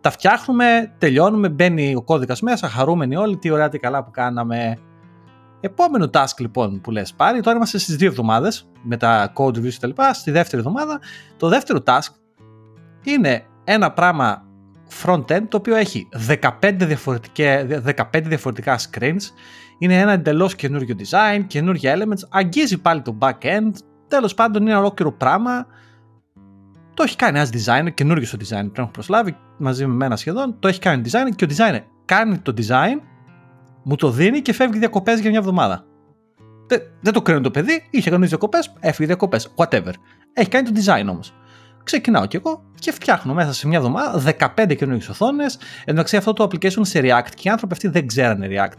[0.00, 4.78] Τα φτιάχνουμε, τελειώνουμε, μπαίνει ο κώδικας μέσα, χαρούμενοι όλοι, τι ωραία, τι καλά που κάναμε.
[5.60, 9.74] Επόμενο task λοιπόν που λες πάρει, τώρα είμαστε στις δύο εβδομάδες με τα code reviews
[9.80, 9.90] κτλ.
[10.12, 11.00] Στη δεύτερη εβδομάδα,
[11.36, 12.08] το δεύτερο task
[13.04, 14.45] είναι ένα πράγμα
[15.02, 16.50] front-end το οποίο έχει 15,
[17.36, 19.22] 15 διαφορετικά screens
[19.78, 23.70] είναι ένα εντελώς καινούριο design, καινούργια elements, αγγίζει πάλι το back-end,
[24.08, 25.66] τέλος πάντων είναι ένα ολόκληρο πράγμα.
[26.94, 30.56] Το έχει κάνει ένα designer, καινούριο στο design, τον έχω προσλάβει μαζί με μένα σχεδόν,
[30.58, 33.00] το έχει κάνει design και ο designer κάνει το design,
[33.82, 35.84] μου το δίνει και φεύγει διακοπές για μια εβδομάδα.
[36.66, 39.54] Δεν, δεν το κρίνω το παιδί, είχε κάνει διακοπές, έφυγε διακοπές.
[39.56, 39.92] Whatever.
[40.32, 41.34] Έχει κάνει το design όμως.
[41.86, 45.58] Ξεκινάω κι εγώ και φτιάχνω μέσα σε μια εβδομάδα 15 καινούργιες οθόνες.
[45.84, 48.78] Εντάξει, αυτό το application σε React και οι άνθρωποι αυτοί δεν ξέρανε React.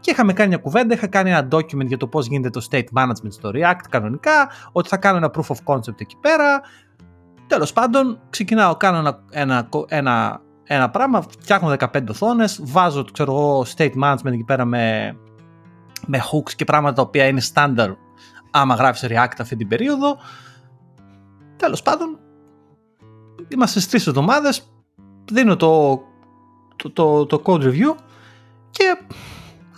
[0.00, 2.84] Και είχαμε κάνει μια κουβέντα, είχα κάνει ένα document για το πώς γίνεται το state
[2.98, 6.60] management στο React κανονικά, ότι θα κάνω ένα proof of concept εκεί πέρα.
[7.46, 13.66] Τέλος πάντων, ξεκινάω, κάνω ένα, ένα, ένα, ένα πράγμα, φτιάχνω 15 οθόνες, βάζω ξέρω εγώ,
[13.76, 15.16] state management εκεί πέρα με,
[16.06, 17.94] με hooks και πράγματα τα οποία είναι standard
[18.50, 20.16] άμα γράφεις React αυτή την περίοδο.
[21.56, 22.18] Τέλος πάντων,
[23.48, 24.62] είμαστε στις τρεις εβδομάδες,
[25.32, 26.00] δίνω το,
[26.76, 27.94] το, το, το code review
[28.70, 28.98] και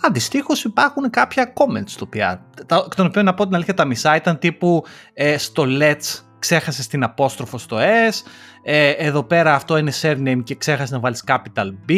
[0.03, 2.37] Αντιστοίχως υπάρχουν κάποια comments στο PR.
[2.59, 6.87] Εκ των οποίων να πω την αλήθεια τα μισά ήταν τύπου ε, στο let's ξέχασες
[6.87, 8.21] την απόστροφο στο S,
[8.63, 11.93] ε, εδώ πέρα αυτό είναι surname και ξέχασες να βάλεις capital B,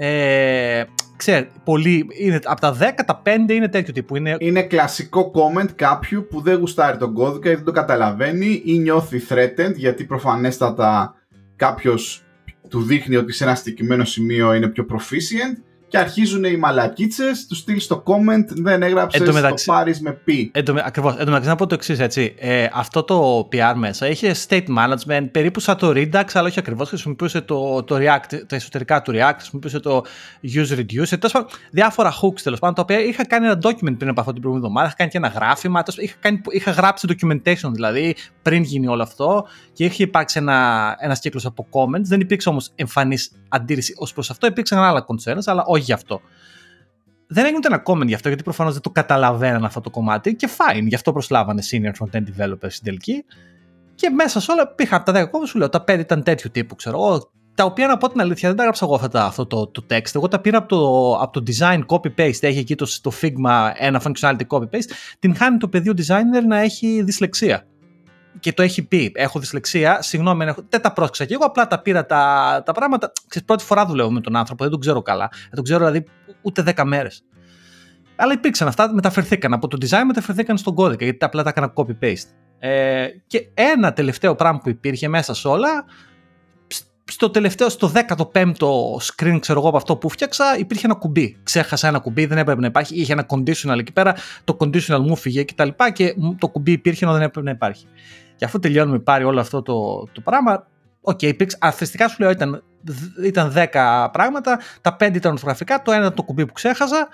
[0.00, 0.84] ε,
[1.16, 4.16] ξέρετε, πολύ, είναι, από τα 10, τα 5 είναι τέτοιο τύπου.
[4.16, 4.36] Είναι...
[4.38, 9.20] είναι κλασικό comment κάποιου που δεν γουστάρει τον κώδικα ή δεν το καταλαβαίνει ή νιώθει
[9.28, 11.14] threatened γιατί προφανέστατα
[11.56, 12.22] κάποιος
[12.68, 17.58] του δείχνει ότι σε ένα συγκεκριμένο σημείο είναι πιο proficient και αρχίζουν οι μαλακίτσες, τους
[17.58, 20.50] στείλεις στο comment, δεν έγραψες το πάρεις με πει.
[20.84, 21.12] Ακριβώς.
[21.12, 22.34] Εν τω μεταξύ, να πω το εξής έτσι.
[22.38, 26.88] Ε, αυτό το PR μέσα είχε state management, περίπου σαν το Redux, αλλά όχι ακριβώς.
[26.88, 30.04] Χρησιμοποιούσε το, το React, τα εσωτερικά του React, χρησιμοποιούσε το
[30.42, 31.08] Use Reduce.
[31.08, 34.32] Τέλος πάντων, διάφορα hooks τέλος πάντων, τα οποία είχα κάνει ένα document πριν από αυτό
[34.32, 34.86] την προηγούμενη εβδομάδα.
[34.86, 35.82] Είχα κάνει και ένα γράφημα.
[35.96, 41.20] Είχα, κάνει, είχα γράψει documentation δηλαδή πριν γίνει όλο αυτό και είχε υπάρξει ένα ένας
[41.20, 42.02] κύκλος από comments.
[42.02, 44.46] Δεν υπήρξε όμως εμφανής αντίρρηση ως προς αυτό.
[44.46, 46.20] Υπήρξαν άλλα concerns, αλλά όχι γι' αυτό.
[47.26, 50.34] Δεν έγινε ούτε ένα comment γι' αυτό, γιατί προφανώς δεν το καταλαβαίναν αυτό το κομμάτι
[50.34, 50.84] και fine.
[50.86, 53.24] Γι' αυτό προσλάβανε senior front-end developers στην τελική.
[53.94, 56.50] Και μέσα σε όλα πήγα από τα 10 comments, σου λέω τα 5 ήταν τέτοιου
[56.50, 59.66] τύπου, ξέρω τα οποία να πω την αλήθεια δεν τα έγραψα εγώ αυτά, αυτό το,
[59.66, 60.14] το text.
[60.14, 62.42] Εγώ τα πήρα από το, από το design copy-paste.
[62.42, 64.90] Έχει εκεί το, το Figma ένα functionality copy-paste.
[65.18, 67.66] Την χάνει το πεδίο designer να έχει δυσλεξία
[68.40, 71.82] και το έχει πει, έχω δυσλεξία, συγγνώμη, έχω, δεν τα πρόσεξα και εγώ απλά τα
[71.82, 73.12] πήρα τα, τα πράγματα.
[73.28, 75.28] Ξέρεις, πρώτη φορά δουλεύω με τον άνθρωπο, δεν τον ξέρω καλά.
[75.30, 76.04] Δεν τον ξέρω δηλαδή
[76.42, 77.22] ούτε 10 μέρες.
[78.16, 82.28] Αλλά υπήρξαν αυτά, μεταφερθήκαν από το design, μεταφερθήκαν στον κώδικα, γιατί απλά τα έκανα copy-paste.
[82.58, 85.84] Ε, και ένα τελευταίο πράγμα που υπήρχε μέσα σε όλα,
[87.10, 88.66] στο τελευταίο, στο 15ο
[89.02, 91.36] screen, ξέρω εγώ από αυτό που φτιάξα, υπήρχε ένα κουμπί.
[91.42, 93.00] Ξέχασα ένα κουμπί, δεν έπρεπε να υπάρχει.
[93.00, 96.72] Είχε ένα conditional εκεί πέρα, το conditional μου 'φυγε και τα λοιπά και το κουμπί
[96.72, 97.86] υπήρχε ενώ δεν έπρεπε να υπάρχει.
[98.36, 100.66] Και αφού τελειώνουμε πάρει όλο αυτό το, το πράγμα,
[101.00, 102.62] OK, okay, Αθροιστικά σου λέω ήταν,
[103.24, 107.08] ήταν 10 πράγματα, τα 5 ήταν ορθογραφικά, το ένα ήταν το κουμπί που ξέχασα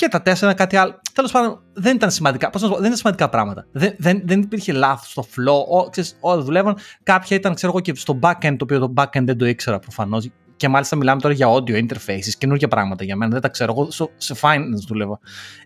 [0.00, 1.00] και τα 4 κάτι άλλο.
[1.12, 2.50] Τέλος πάντων, δεν ήταν σημαντικά.
[2.50, 3.66] Πώς να πω, δεν ήταν σημαντικά πράγματα.
[3.72, 6.04] Δεν, δεν, δεν υπήρχε λάθος στο flow.
[6.20, 6.76] όλα δουλεύαν.
[7.02, 10.30] Κάποια ήταν, ξέρω εγώ, και στο backend, το οποίο το backend δεν το ήξερα προφανώς.
[10.56, 13.32] Και μάλιστα μιλάμε τώρα για audio interfaces, καινούργια πράγματα για μένα.
[13.32, 13.74] Δεν τα ξέρω.
[13.76, 15.18] Εγώ σε finance δουλεύω.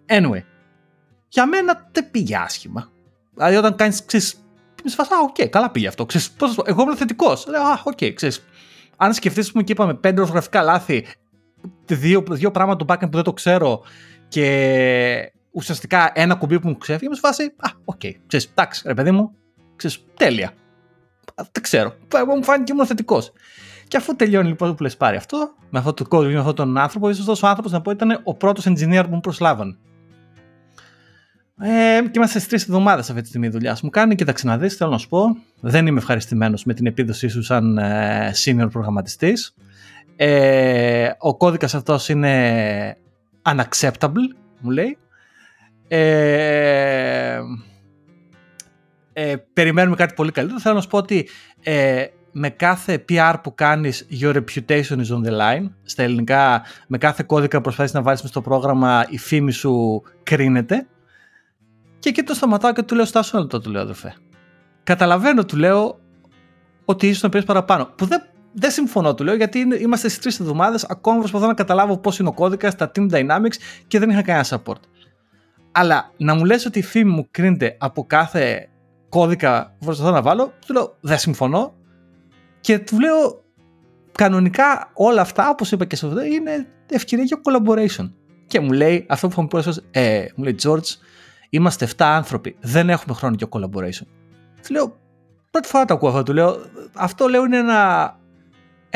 [0.07, 0.43] Anyway,
[1.29, 2.91] για μένα δεν πήγε άσχημα.
[3.35, 6.07] Δηλαδή, όταν είμαι σε φάση, οκ, καλά πήγε αυτό.
[6.07, 7.47] Ξέρεις, πώς, εγώ ήμουν θετικός.
[7.47, 8.45] Λέω, α, OK, okay, ξέρεις.
[8.97, 11.07] Αν σκεφτείς που και είπαμε πέντε ορθογραφικά λάθη,
[11.87, 13.83] δύο, δύο πράγματα του backend που δεν το ξέρω
[14.29, 18.83] και ουσιαστικά ένα κουμπί που μου ξέφυγε, είμαι σε φάση, α, OK, okay, ξέρεις, εντάξει,
[18.87, 19.35] ρε παιδί μου,
[19.77, 20.53] ξέρεις, τέλεια.
[21.35, 21.95] Δεν ξέρω.
[22.15, 23.33] Εγώ μου φάνηκε ήμουν θετικός.
[23.89, 26.79] Και αφού τελειώνει λοιπόν που λες πάρει αυτό, με αυτό το κώδικα, με αυτόν τον
[26.79, 29.79] άνθρωπο, ίσως αυτό ο άνθρωπος να πω ήταν ο πρώτος engineer που μου προσλάβαν.
[31.59, 34.69] Ε, και είμαστε στις τρεις εβδομάδες αυτή τη στιγμή δουλειάς μου κάνει και θα ξαναδεί.
[34.69, 39.55] Θέλω να σου πω, δεν είμαι ευχαριστημένος με την επίδοσή σου σαν ε, senior προγραμματιστής.
[40.17, 42.97] Ε, ο κώδικας αυτός είναι
[43.45, 44.29] unacceptable,
[44.61, 44.99] μου λέει.
[45.89, 47.41] Ε,
[49.13, 50.61] ε, περιμένουμε κάτι πολύ καλύτερο.
[50.61, 51.29] Θέλω να σου πω ότι
[51.63, 55.71] ε, με κάθε PR που κάνεις your reputation is on the line.
[55.83, 60.87] Στα ελληνικά, με κάθε κώδικα που προσπαθείς να βάλεις στο πρόγραμμα η φήμη σου κρίνεται.
[61.99, 64.15] Και εκεί το σταματάω και του λέω: Στάσου λεπτό, του λέω, αδερφέ.
[64.83, 65.99] Καταλαβαίνω, του λέω,
[66.85, 67.85] ότι ίσω να πει παραπάνω.
[67.97, 68.23] Που δεν,
[68.55, 70.85] δεν συμφωνώ, του λέω, γιατί είμαστε στις τρεις εβδομάδες.
[70.85, 74.47] Ακόμα προσπαθώ να καταλάβω πώς είναι ο κώδικας, τα team dynamics και δεν είχα κανένα
[74.49, 74.81] support.
[75.73, 78.69] Αλλά να μου λες ότι η φήμη μου κρίνεται από κάθε
[79.09, 81.75] κώδικα που προσπαθώ να βάλω, του λέω δεν συμφωνώ
[82.61, 83.43] και του λέω
[84.13, 88.11] κανονικά όλα αυτά, όπως είπα και σε αυτό, είναι ευκαιρία για collaboration.
[88.47, 90.99] Και μου λέει αυτό που θα μου πει, ε, μου λέει George,
[91.55, 92.57] Είμαστε 7 άνθρωποι.
[92.61, 94.07] Δεν έχουμε χρόνο για collaboration.
[94.63, 94.97] Του λέω,
[95.51, 96.23] πρώτη φορά το ακούω αυτό.
[96.23, 96.57] Του λέω,
[96.95, 98.17] αυτό λέω είναι ένα,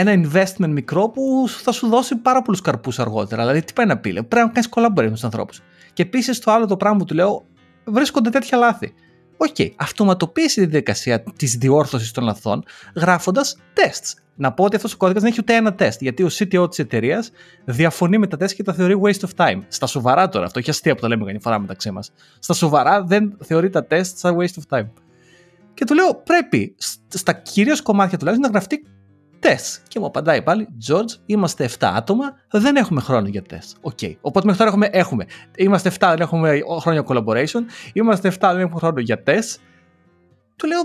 [0.00, 3.42] ένα investment μικρό που θα σου δώσει πάρα πολλούς καρπούς αργότερα.
[3.42, 5.62] Δηλαδή, τι πάει να πει, πρέπει να κάνεις collaboration με τους ανθρώπους.
[5.92, 7.44] Και επίσης το άλλο το πράγμα που του λέω,
[7.84, 8.94] βρίσκονται τέτοια λάθη.
[9.36, 12.64] OK, okay, αυτοματοποίησε τη διαδικασία της διόρθωσης των λαθών
[12.96, 14.22] γράφοντας tests.
[14.34, 16.78] Να πω ότι αυτός ο κώδικας δεν έχει ούτε ένα τεστ, γιατί ο CTO της
[16.78, 17.30] εταιρείας
[17.64, 19.62] διαφωνεί με τα τεστ και τα θεωρεί waste of time.
[19.68, 22.12] Στα σοβαρά τώρα, αυτό όχι αστεία που τα λέμε καμιά φορά μεταξύ μας.
[22.38, 24.86] Στα σοβαρά δεν θεωρεί τα τεστ σαν waste of time.
[25.74, 26.74] Και του λέω, πρέπει
[27.08, 28.82] στα κυρίως κομμάτια τουλάχιστον να γραφτεί
[29.38, 29.82] τεστ.
[29.88, 33.76] Και μου απαντάει πάλι, George, είμαστε 7 άτομα, δεν έχουμε χρόνο για τεστ.
[33.80, 33.98] OK.
[34.00, 34.14] Okay.
[34.20, 35.26] Οπότε μέχρι τώρα έχουμε, έχουμε.
[35.56, 37.60] Είμαστε 7, δεν έχουμε χρόνο για collaboration.
[37.92, 39.60] Είμαστε 7, δεν έχουμε χρόνο για τεστ.
[40.56, 40.80] Του λέω,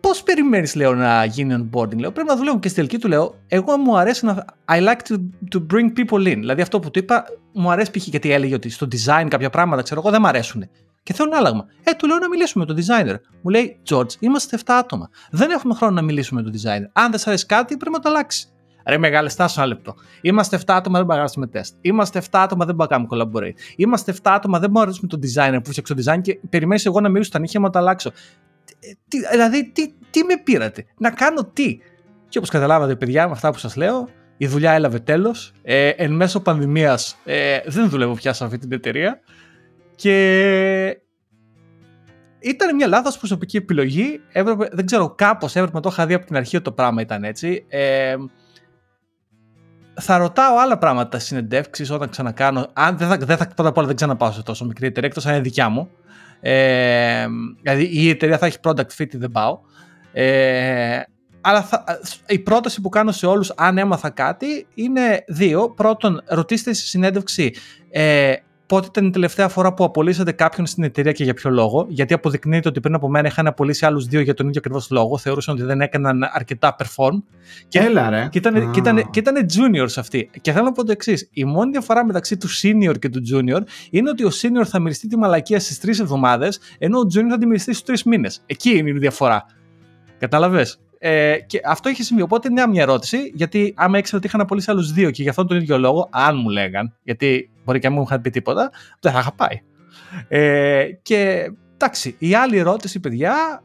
[0.00, 1.98] πώς περιμένεις, λέω, να γίνει onboarding.
[1.98, 4.44] Λέω, πρέπει να δουλεύω και στη τελική του λέω, εγώ μου αρέσει να.
[4.68, 5.16] I like to,
[5.54, 6.36] to bring people in.
[6.38, 8.06] Δηλαδή αυτό που του είπα, μου αρέσει π.χ.
[8.06, 10.68] γιατί έλεγε ότι στο design κάποια πράγματα, ξέρω εγώ, δεν μου αρέσουν.
[11.04, 11.66] Και θέλω ένα άλλαγμα.
[11.82, 13.20] Ε, του λέω να μιλήσουμε με τον designer.
[13.42, 15.10] Μου λέει, George, είμαστε 7 άτομα.
[15.30, 16.90] Δεν έχουμε χρόνο να μιλήσουμε με τον designer.
[16.92, 18.54] Αν δεν σα αρέσει κάτι, πρέπει να το αλλάξεις.
[18.86, 19.94] Ρε μεγάλε, στάσου ένα λεπτό.
[20.20, 21.74] Είμαστε 7 άτομα, δεν μπορούμε να τεστ.
[21.80, 23.74] Είμαστε 7 άτομα, δεν μπορούμε να κάνουμε collaborate.
[23.76, 26.86] Είμαστε 7 άτομα, δεν μπορούμε να ρωτήσουμε τον designer που φτιάξε το design και περιμένεις
[26.86, 28.10] εγώ να μιλήσω στα νύχια μου να το αλλάξω.
[29.08, 31.78] Τι, δηλαδή, τι, τι με πήρατε, να κάνω τι;
[32.28, 35.52] Και όπως καταλάβατε, παιδιά, με αυτά που σας λέω, η δουλειά έλαβε τέλος.
[35.62, 39.20] Ε, εν μέσω πανδημίας ε, δεν δουλεύω πια σε αυτή την εταιρεία.
[39.94, 40.98] Και
[42.38, 44.20] ήταν μια λάθος προσωπική επιλογή.
[44.32, 47.00] Έπρεπε, δεν ξέρω, κάπως έπρεπε να το είχα δει από την αρχή ότι το πράγμα
[47.00, 47.64] ήταν έτσι.
[47.68, 48.16] Ε,
[50.00, 52.66] θα ρωτάω άλλα πράγματα συνεντεύξεις όταν ξανακάνω.
[52.72, 55.26] Αν δεν θα, δεν θα, πρώτα απ' όλα δεν ξαναπάω σε τόσο μικρή εταιρεία, εκτός
[55.26, 55.90] αν είναι δικιά μου.
[56.40, 57.26] Ε,
[57.62, 59.58] δηλαδή η εταιρεία θα έχει product fit ή δεν πάω.
[60.12, 61.00] Ε,
[61.40, 61.84] αλλά θα,
[62.26, 65.70] η πρόταση που κάνω σε όλους αν έμαθα κάτι είναι δύο.
[65.70, 67.54] Πρώτον, ρωτήστε στη συνέντευξη
[67.90, 68.34] ε,
[68.74, 71.86] πότε ήταν η τελευταία φορά που απολύσατε κάποιον στην εταιρεία και για ποιο λόγο.
[71.88, 75.18] Γιατί αποδεικνύεται ότι πριν από μένα είχαν απολύσει άλλους δύο για τον ίδιο ακριβώς λόγο.
[75.18, 77.22] Θεωρούσαν ότι δεν έκαναν αρκετά perform.
[77.68, 78.28] Και, Έλα, ρε.
[78.30, 80.30] Και ήταν, και, ήταν, και ήταν juniors αυτοί.
[80.40, 81.28] Και θέλω να πω το εξής.
[81.32, 83.60] Η μόνη διαφορά μεταξύ του senior και του junior
[83.90, 87.38] είναι ότι ο senior θα μυριστεί τη μαλακία στις τρεις εβδομάδες, ενώ ο junior θα
[87.38, 88.42] τη μυριστεί στους τρεις μήνες.
[88.46, 89.44] Εκεί είναι η διαφορά.
[90.18, 92.22] Κατάλαβες; Ε, και αυτό είχε συμβεί.
[92.22, 95.46] Οπότε είναι μια ερώτηση, γιατί άμα ήξερα ότι είχαν απολύσει άλλους δύο και γι' αυτόν
[95.46, 99.12] τον ίδιο λόγο, αν μου λέγαν, γιατί μπορεί και να μου είχαν πει τίποτα, δεν
[99.12, 99.62] θα είχα πάει.
[100.28, 103.62] Ε, και εντάξει, η άλλη ερώτηση, παιδιά,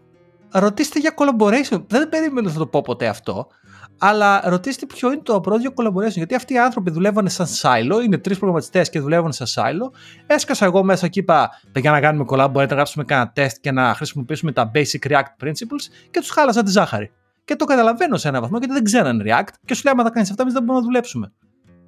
[0.52, 1.84] ρωτήστε για collaboration.
[1.88, 3.48] Δεν περίμενα να το πω ποτέ αυτό.
[3.98, 6.14] Αλλά ρωτήστε ποιο είναι το approach για collaboration.
[6.14, 9.92] Γιατί αυτοί οι άνθρωποι δουλεύουν σαν silo, είναι τρεις προγραμματιστές και δουλεύουν σαν silo.
[10.28, 13.94] Έσκασα εγώ μέσα και είπα: Παιδιά, να κάνουμε collab, να γράψουμε κανένα test και να
[13.94, 17.12] χρησιμοποιήσουμε τα basic React principles και τους χάλασα τη ζάχαρη.
[17.50, 20.10] Και το καταλαβαίνω σε έναν βαθμό γιατί δεν ξέραν React και σου λέει: Άμα θα
[20.10, 21.32] κάνεις αυτά, εμείς δεν μπορούμε να δουλέψουμε.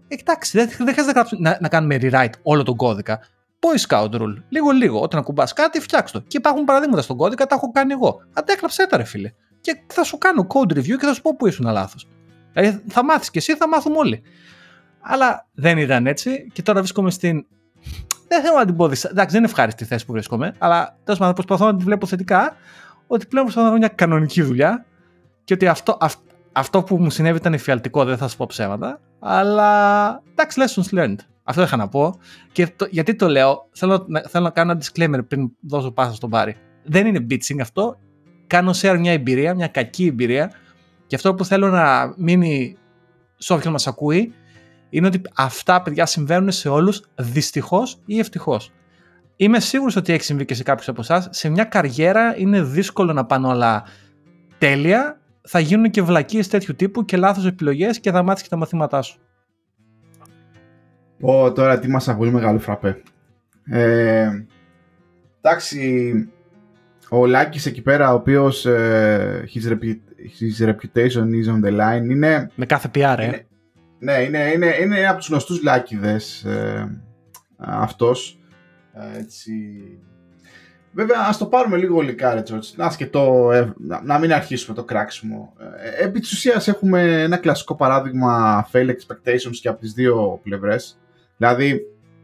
[0.08, 3.20] Ε, εντάξει, δεν, δεν χρειάζεται να, να, κάνουμε rewrite όλο τον κώδικα.
[3.60, 4.36] Boy Scout rule.
[4.50, 5.02] Λίγο-λίγο.
[5.02, 6.26] Όταν ακουμπάς κάτι, φτιάξτε το.
[6.28, 8.22] Και υπάρχουν παραδείγματα στον κώδικα, τα έχω κάνει εγώ.
[8.34, 9.32] Αντέκλαψε τα, ρε φίλε.
[9.62, 12.08] Και θα σου κάνω code review και θα σου πω που ήσουν λάθος.
[12.54, 14.22] Δηλαδή θα μάθεις και εσύ, θα μάθουμε όλοι.
[15.02, 17.46] Αλλά δεν ήταν έτσι και τώρα βρίσκομαι στην.
[18.28, 21.20] Δεν θέλω να την πω Εντάξει, δεν είναι ευχάριστη η θέση που βρίσκομαι, αλλά τέλος
[21.20, 22.56] πάντων προσπαθώ να την βλέπω θετικά
[23.08, 24.86] ότι πλέον προσπαθώ να βρω μια κανονική δουλειά
[25.52, 25.98] και ότι αυτό,
[26.52, 29.00] αυτό που μου συνέβη ήταν εφιαλτικό, δεν θα σου πω ψέματα.
[29.20, 31.16] Αλλά εντάξει, lessons learned.
[31.44, 32.16] Αυτό είχα να πω.
[32.52, 36.30] Και το, γιατί το λέω, θέλω, θέλω να κάνω ένα disclaimer πριν δώσω πάσα στον
[36.30, 36.56] Πάρη.
[36.84, 38.00] Δεν είναι bitching αυτό.
[38.48, 40.52] Κάνω share μια εμπειρία, μια κακή εμπειρία.
[41.08, 42.76] Και αυτό που θέλω να μείνει
[43.38, 44.34] σε όποιον μας ακούει
[44.90, 48.72] είναι ότι αυτά παιδιά συμβαίνουν σε όλους δυστυχώς ή ευτυχώς.
[49.36, 51.28] Είμαι σίγουρος ότι έχει συμβεί και σε κάποιους από εσάς.
[51.32, 53.84] Σε μια καριέρα είναι δύσκολο να πάνε όλα
[54.58, 58.56] τέλεια θα γίνουν και βλακίες τέτοιου τύπου και λάθος επιλογές και θα μάθεις και τα
[58.56, 59.20] μαθήματά σου.
[61.20, 63.02] Πω τώρα τι μας πολύ μεγάλο φραπέ.
[63.66, 64.46] Ε,
[65.42, 66.14] εντάξει,
[67.10, 69.70] ο Λάκης εκεί πέρα, ο οποίος ε, his,
[70.40, 72.50] his, reputation is on the line, είναι...
[72.56, 73.24] Με κάθε PR, ε.
[73.24, 73.46] Είναι,
[74.00, 77.02] ναι, είναι, είναι, είναι από τους γνωστούς Λάκηδες ε,
[77.58, 78.40] αυτός.
[78.94, 79.52] Ε, έτσι,
[80.94, 82.44] Βέβαια, ας το πάρουμε λίγο γλυκά, ρε
[82.76, 82.92] Να,
[83.54, 85.54] ε, να, να μην αρχίσουμε το κράξιμο.
[85.58, 91.00] Ε, επί της ουσίας, έχουμε ένα κλασικό παράδειγμα fail expectations και από τις δύο πλευρές.
[91.38, 91.82] Δηλαδή,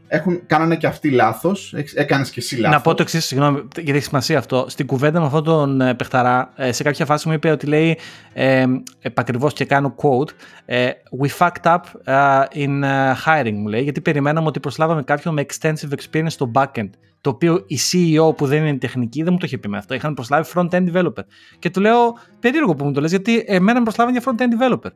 [0.08, 1.76] έχουν, κάνανε και αυτοί λάθος.
[1.94, 2.78] Έκανες και εσύ λάθος.
[2.78, 4.66] Να πω το εξής, συγγνώμη, γιατί έχει σημασία αυτό.
[4.70, 7.98] Στην κουβέντα με αυτόν τον ε, παιχταρά, ε, σε κάποια φάση μου είπε ότι λέει,
[8.34, 8.66] ε,
[9.00, 10.30] επακριβώς και κάνω quote,
[10.66, 10.90] ε,
[11.22, 12.84] We fucked up uh, in
[13.26, 16.90] hiring, μου λέει, γιατί περιμέναμε ότι προσλάβαμε κάποιον με extensive experience στο backend.
[17.28, 19.94] Το οποίο η CEO που δεν είναι τεχνική δεν μου το είχε πει με αυτό.
[19.94, 21.24] Είχαν προσλάβει front-end developer.
[21.60, 24.92] Και του λέω, περίεργο που μου το λες, γιατί εμένα με προσλάβανε για front-end developer.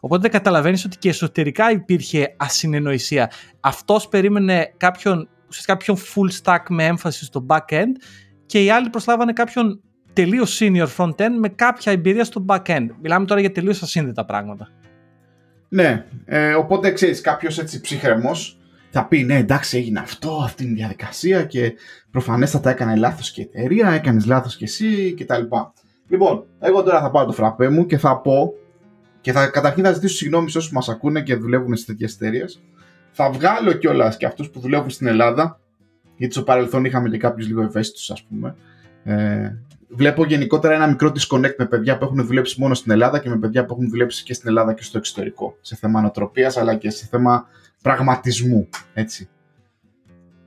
[0.00, 3.30] Οπότε καταλαβαίνεις ότι και εσωτερικά υπήρχε ασυνεννοησία.
[3.60, 5.28] Αυτός περίμενε κάποιον,
[5.64, 7.92] κάποιον full stack με έμφαση στο back-end
[8.46, 9.80] και οι άλλοι προσλάβανε κάποιον
[10.12, 12.86] τελείως senior front-end με κάποια εμπειρία στο back-end.
[13.02, 14.68] Μιλάμε τώρα για τελείως ασύνδετα πράγματα.
[15.68, 18.30] Ναι, ε, οπότε ξέρεις, κάποιος έτσι ψυχρεμό
[18.90, 21.72] θα πει ναι εντάξει έγινε αυτό, αυτή είναι η διαδικασία και
[22.10, 25.42] προφανέστατα έκανε λάθος και η εταιρεία, έκανες λάθος και εσύ κτλ.
[26.08, 28.52] Λοιπόν, εγώ τώρα θα πάρω το φραπέ μου και θα πω
[29.20, 32.62] και θα, καταρχήν θα ζητήσω συγγνώμη σε όσους μας ακούνε και δουλεύουν σε τέτοιες εταιρείες.
[33.12, 35.60] Θα βγάλω κιόλας και αυτούς που δουλεύουν στην Ελλάδα
[36.16, 38.56] γιατί στο παρελθόν είχαμε και κάποιους λίγο ευαίσθητους ας πούμε.
[39.04, 39.56] Ε,
[39.88, 43.38] βλέπω γενικότερα ένα μικρό disconnect με παιδιά που έχουν δουλέψει μόνο στην Ελλάδα και με
[43.38, 45.56] παιδιά που έχουν δουλέψει και στην Ελλάδα και στο εξωτερικό.
[45.60, 47.46] Σε θέμα νοοτροπίας αλλά και σε θέμα
[47.82, 48.68] πραγματισμού.
[48.94, 49.28] Έτσι.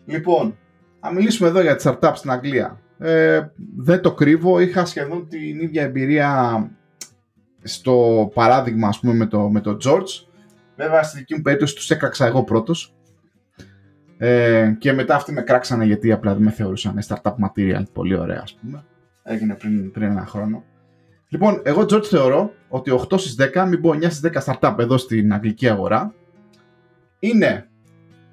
[0.05, 0.57] Λοιπόν,
[0.99, 2.81] θα μιλήσουμε εδώ για τις startups στην Αγγλία.
[2.97, 3.41] Ε,
[3.77, 6.69] δεν το κρύβω, είχα σχεδόν την ίδια εμπειρία
[7.63, 10.27] στο παράδειγμα ας πούμε με το, με το George.
[10.75, 12.95] Βέβαια στη δική μου περίπτωση τους έκραξα εγώ πρώτος.
[14.17, 17.83] Ε, και μετά αυτοί με κράξανε γιατί απλά δεν με θεωρούσαν startup material.
[17.93, 18.83] Πολύ ωραία ας πούμε.
[19.23, 20.63] Έγινε πριν, πριν ένα χρόνο.
[21.27, 24.97] Λοιπόν, εγώ George θεωρώ ότι 8 στις 10, μην πω 9 στις 10 startup εδώ
[24.97, 26.13] στην αγγλική αγορά,
[27.23, 27.67] είναι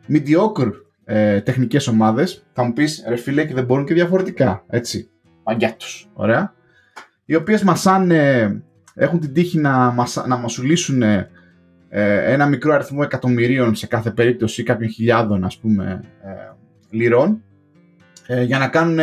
[0.09, 0.73] mediocre
[1.05, 2.47] ε, τεχνικές ομάδες.
[2.53, 5.11] Θα μου πεις, ρε φίλε, και δεν μπορούν και διαφορετικά, έτσι.
[5.45, 6.55] Μαγκιά τους, ωραία.
[7.25, 8.63] Οι οποίες μασάνε,
[8.95, 11.29] έχουν την τύχη να, μασα, να μασουλήσουν ε,
[12.33, 16.53] ένα μικρό αριθμό εκατομμυρίων σε κάθε περίπτωση, κάποιων χιλιάδων, ας πούμε, ε,
[16.91, 17.43] λιρών,
[18.27, 18.99] ε, για να κάνουν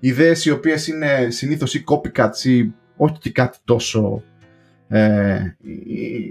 [0.00, 4.22] ιδέες οι οποίες είναι συνήθως ή copycats ή όχι και κάτι τόσο,
[4.88, 5.38] ε,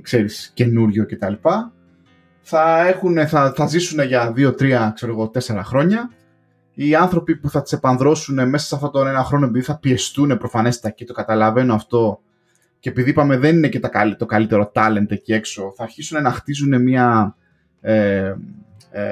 [0.02, 1.34] ξέρεις, καινούριο κτλ
[2.50, 6.12] θα, έχουν, θα, θα ζήσουν για 2-3, ξέρω εγώ, 4 χρόνια.
[6.74, 10.38] Οι άνθρωποι που θα τις επανδρώσουν μέσα σε αυτόν τον ένα χρόνο, επειδή θα πιεστούν
[10.38, 12.20] προφανέστατα και το καταλαβαίνω αυτό,
[12.80, 13.80] και επειδή είπαμε δεν είναι και
[14.18, 17.36] το καλύτερο talent εκεί έξω, θα αρχίσουν να χτίζουν μια
[17.82, 18.34] ε,
[18.92, 19.04] ε,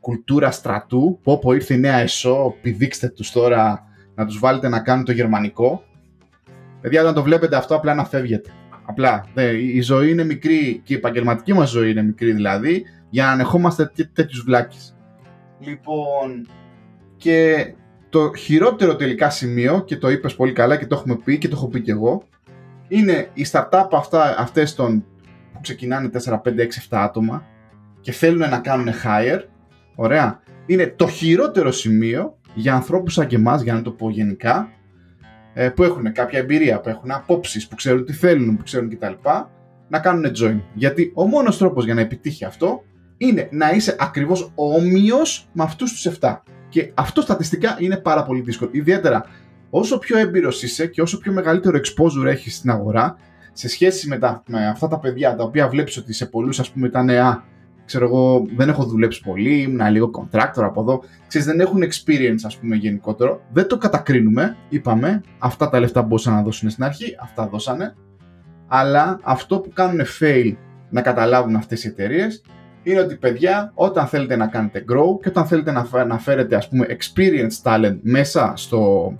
[0.00, 1.18] κουλτούρα στρατού.
[1.22, 3.84] Πω πω ήρθε η νέα ΕΣΟ, πηδήξτε τους τώρα
[4.14, 5.84] να τους βάλετε να κάνουν το γερμανικό.
[6.80, 8.50] Παιδιά, όταν το βλέπετε αυτό, απλά να φεύγετε.
[8.90, 9.24] Απλά.
[9.74, 13.86] η ζωή είναι μικρή και η επαγγελματική μας ζωή είναι μικρή δηλαδή, για να ανεχόμαστε
[13.94, 14.96] τέ, τέτοιους βλάκες.
[15.60, 16.48] Λοιπόν,
[17.16, 17.66] και
[18.08, 21.56] το χειρότερο τελικά σημείο, και το είπες πολύ καλά και το έχουμε πει και το
[21.56, 22.22] έχω πει και εγώ,
[22.88, 25.04] είναι οι startup αυτά, αυτές των,
[25.52, 27.46] που ξεκινάνε 4, 5, 6, 7 άτομα
[28.00, 29.40] και θέλουν να κάνουν hire,
[29.94, 34.68] ωραία, είναι το χειρότερο σημείο για ανθρώπους σαν και εμάς, για να το πω γενικά,
[34.72, 34.79] ε,
[35.74, 39.12] που έχουν κάποια εμπειρία, που έχουν απόψεις, που ξέρουν τι θέλουν, που ξέρουν κτλ.
[39.88, 40.60] να κάνουν join.
[40.74, 42.82] Γιατί ο μόνος τρόπος για να επιτύχει αυτό
[43.16, 46.36] είναι να είσαι ακριβώς όμοιος με αυτούς τους 7.
[46.68, 48.70] Και αυτό στατιστικά είναι πάρα πολύ δύσκολο.
[48.72, 49.24] Ιδιαίτερα
[49.70, 53.16] όσο πιο έμπειρος είσαι και όσο πιο μεγαλύτερο exposure έχεις στην αγορά,
[53.52, 56.70] σε σχέση με, τα, με αυτά τα παιδιά τα οποία βλέπεις ότι σε πολλούς ας
[56.70, 57.44] πούμε ήταν νεά
[57.90, 61.02] ξέρω εγώ, δεν έχω δουλέψει πολύ, ήμουν λίγο contractor από εδώ.
[61.26, 63.40] Ξέρεις, δεν έχουν experience, ας πούμε, γενικότερο.
[63.52, 65.20] Δεν το κατακρίνουμε, είπαμε.
[65.38, 67.94] Αυτά τα λεφτά μπορούσαν να δώσουν στην αρχή, αυτά δώσανε.
[68.68, 70.56] Αλλά αυτό που κάνουν fail
[70.90, 72.42] να καταλάβουν αυτές οι εταιρείες
[72.82, 75.72] είναι ότι, παιδιά, όταν θέλετε να κάνετε grow και όταν θέλετε
[76.06, 79.12] να φέρετε, ας πούμε, experience talent μέσα στο,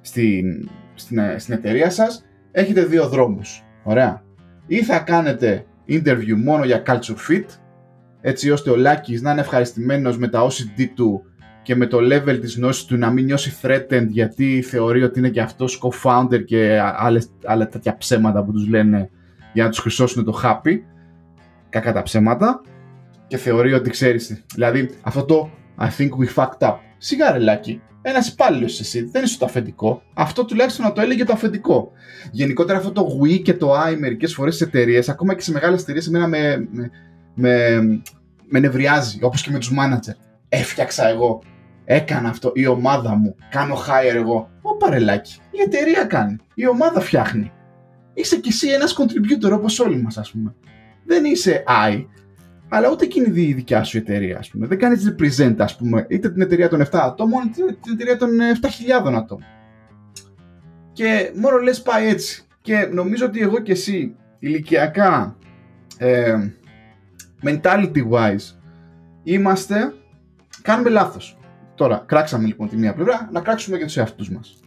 [0.00, 3.64] στην, στην, στην εταιρεία σας, έχετε δύο δρόμους.
[3.82, 4.22] Ωραία.
[4.66, 7.44] Ή θα κάνετε interview μόνο για culture fit,
[8.20, 11.22] έτσι ώστε ο Λάκης να είναι ευχαριστημένος με τα OCD του
[11.62, 15.28] και με το level της γνώσης του να μην νιώσει threatened γιατί θεωρεί ότι είναι
[15.28, 19.10] και αυτός co-founder και άλλες, άλλα τέτοια ψέματα που τους λένε
[19.52, 20.78] για να τους χρυσώσουν το happy
[21.68, 22.60] κακά τα ψέματα
[23.26, 27.80] και θεωρεί ότι ξέρεις δηλαδή αυτό το I think we fucked up σιγά ρε Λάκη
[28.02, 30.02] ένας υπάλληλος εσύ, δεν είσαι το αφεντικό.
[30.14, 31.92] Αυτό τουλάχιστον να το έλεγε το αφεντικό.
[32.30, 35.82] Γενικότερα αυτό το we και το I μερικές φορές στι εταιρείες, ακόμα και σε μεγάλες
[35.82, 36.90] εταιρείες, εμένα με, με,
[37.38, 37.80] με,
[38.48, 40.14] με νευριάζει, όπως και με τους μάνατζερ.
[40.48, 41.42] Έφτιαξα εγώ,
[41.84, 44.50] έκανα αυτό, η ομάδα μου, κάνω hire εγώ.
[44.62, 47.52] Ω παρελάκι, η εταιρεία κάνει, η ομάδα φτιάχνει.
[48.14, 50.54] Είσαι κι εσύ ένας contributor όπως όλοι μας ας πούμε.
[51.04, 52.04] Δεν είσαι I,
[52.68, 54.66] αλλά ούτε εκείνη η δικιά σου εταιρεία, ας πούμε.
[54.66, 58.30] Δεν κάνεις represent, ας πούμε, είτε την εταιρεία των 7 ατόμων, είτε την εταιρεία των
[58.60, 59.44] 7.000 ατόμων.
[60.92, 62.42] Και μόνο λες πάει έτσι.
[62.60, 65.36] Και νομίζω ότι εγώ και εσύ ηλικιακά
[65.98, 66.36] ε,
[67.42, 68.56] mentality wise
[69.22, 69.94] είμαστε,
[70.62, 71.38] κάνουμε λάθος.
[71.74, 74.60] Τώρα, κράξαμε λοιπόν τη μία πλευρά, να κράξουμε και τους εαυτούς μας.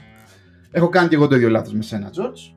[0.72, 2.56] Έχω κάνει και εγώ το ίδιο λάθος με σένα, George.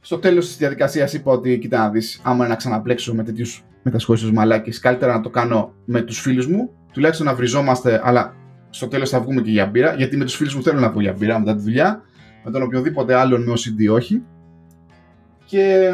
[0.00, 3.64] Στο τέλος της διαδικασίας είπα ότι, κοίτα να δεις, άμα είναι να ξαναπλέξω με τέτοιους
[3.82, 8.34] μετασχόλησους μαλάκες, καλύτερα να το κάνω με τους φίλους μου, τουλάχιστον να βριζόμαστε, αλλά
[8.70, 11.00] στο τέλος θα βγούμε και για μπύρα, γιατί με τους φίλους μου θέλω να βγω
[11.00, 12.02] για μπύρα μετά τη δουλειά,
[12.44, 14.22] με τον οποιοδήποτε άλλον με OCD όχι.
[15.44, 15.90] Και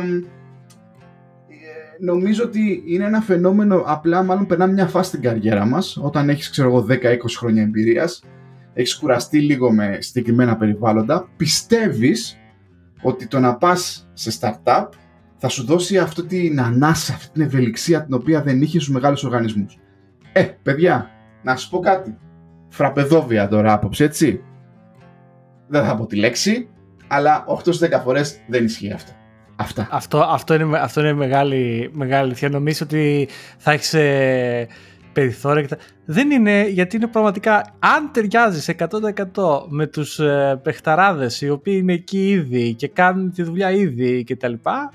[2.00, 6.50] νομίζω ότι είναι ένα φαινόμενο, απλά μάλλον περνάμε μια φάση στην καριέρα μας, όταν έχεις
[6.50, 8.22] ξέρω εγώ 10-20 χρόνια εμπειρίας,
[8.72, 12.38] έχεις κουραστεί λίγο με συγκεκριμένα περιβάλλοντα, πιστεύεις
[13.02, 14.88] ότι το να πας σε startup
[15.36, 19.24] θα σου δώσει αυτή την ανάσα, αυτή την ευελιξία την οποία δεν είχε στους μεγάλους
[19.24, 19.78] οργανισμούς.
[20.32, 21.10] Ε, παιδιά,
[21.42, 22.18] να σου πω κάτι.
[22.68, 24.42] Φραπεδόβια τώρα άποψη, έτσι.
[25.68, 26.68] Δεν θα πω τη λέξη,
[27.06, 29.12] αλλά 8-10 φορές δεν ισχύει αυτό.
[29.56, 29.88] Αυτά.
[29.90, 32.48] Αυτό, αυτό, είναι, αυτό είναι μεγάλη, μεγάλη αλήθεια.
[32.48, 33.28] Νομίζω ότι
[33.58, 34.68] θα έχεις ε,
[35.12, 35.78] περιθώρια.
[36.04, 38.70] Δεν είναι, γιατί είναι πραγματικά, αν ταιριάζεις
[39.34, 44.24] 100% με τους ε, παιχταράδες οι οποίοι είναι εκεί ήδη και κάνουν τη δουλειά ήδη
[44.24, 44.52] κτλ.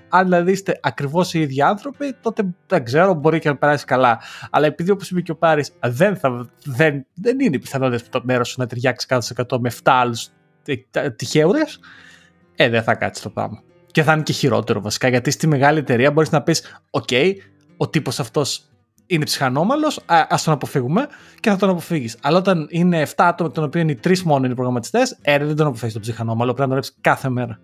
[0.10, 4.20] Αν δηλαδή είστε ακριβώς οι ίδιοι άνθρωποι, τότε δεν ξέρω, μπορεί και να περάσει καλά.
[4.50, 6.20] Αλλά επειδή όπως είπε και ο Πάρης, δεν,
[6.64, 10.30] δεν, δεν είναι πιθανότητες το μέρος σου να ταιριάξει 100% με 7 άλλους
[11.16, 11.80] τυχαίουρες,
[12.56, 13.64] ε, δεν θα κάτσεις το πράγμα.
[13.92, 17.34] Και θα είναι και χειρότερο βασικά, γιατί στη μεγάλη εταιρεία μπορείς να πεις: OK,
[17.78, 18.66] ο τύπος αυτός
[19.06, 21.08] είναι ψυχανόμαλος, α τον αποφύγουμε
[21.40, 22.18] και θα τον αποφύγεις.
[22.22, 25.68] Αλλά όταν είναι 7 άτομα, των οποίων οι 3 μόνο είναι προγραμματιστές, ε, δεν τον
[25.68, 26.54] αποφύγει τον ψυχανόμαλο.
[26.54, 27.60] Πρέπει να τον κάθε μέρα.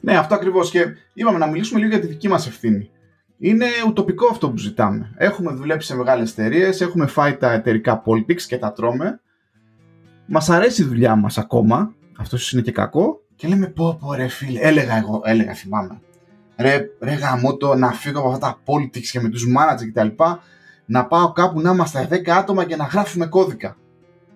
[0.00, 0.70] Ναι, αυτό ακριβώς.
[0.70, 2.90] Και είπαμε να μιλήσουμε λίγο για τη δική μας ευθύνη.
[3.38, 5.14] Είναι ουτοπικό αυτό που ζητάμε.
[5.16, 9.20] Έχουμε δουλέψει σε μεγάλες εταιρείες, έχουμε φάει τα εταιρικά politics και τα τρώμε.
[10.26, 11.94] Μας αρέσει η δουλειά μας ακόμα.
[12.18, 13.23] Αυτό είναι και κακό.
[13.36, 16.00] Και λέμε πω πω ρε φίλε, έλεγα εγώ, έλεγα θυμάμαι.
[16.56, 20.22] Ρε, ρε γαμώτο, να φύγω από αυτά τα politics και με τους manager κτλ.
[20.86, 23.76] Να πάω κάπου να είμαστε 10 άτομα και να γράφουμε κώδικα.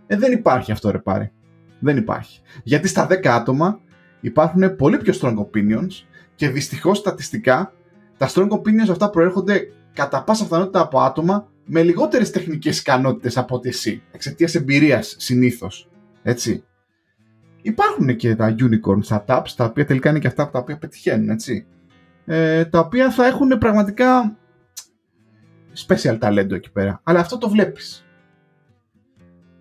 [0.06, 1.32] Ε, δεν υπάρχει αυτό ρε πάρει.
[1.78, 2.40] Δεν υπάρχει.
[2.62, 3.80] Γιατί στα 10 άτομα
[4.20, 7.72] υπάρχουν πολύ πιο strong opinions και δυστυχώς στατιστικά
[8.16, 13.54] τα strong opinions αυτά προέρχονται κατά πάσα πιθανότητα από άτομα με λιγότερες τεχνικές ικανότητες από
[13.54, 14.02] ότι εσύ.
[14.12, 15.88] Εξαιτίας εμπειρίας συνήθως.
[16.22, 16.64] Έτσι.
[17.68, 21.66] Υπάρχουν και τα unicorn startups, τα οποία τελικά είναι και αυτά τα οποία πετυχαίνουν, έτσι.
[22.24, 24.36] Ε, τα οποία θα έχουν πραγματικά
[25.86, 27.00] special talent εκεί πέρα.
[27.02, 28.04] Αλλά αυτό το βλέπεις.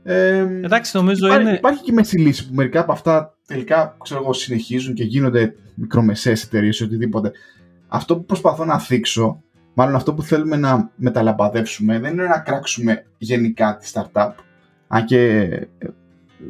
[0.04, 1.58] Ε, Εντάξει, νομίζω υπάρχει, είναι...
[1.58, 6.44] Υπάρχει και μέση λύση που μερικά από αυτά τελικά ξέρω εγώ, συνεχίζουν και γίνονται μικρομεσαίες
[6.44, 7.32] εταιρείες ή οτιδήποτε.
[7.88, 9.44] Αυτό που προσπαθώ να θίξω,
[9.74, 14.32] μάλλον αυτό που θέλουμε να μεταλαμπαδεύσουμε, δεν είναι να κράξουμε γενικά τη startup.
[14.88, 15.42] Αν και
[15.78, 15.88] ε,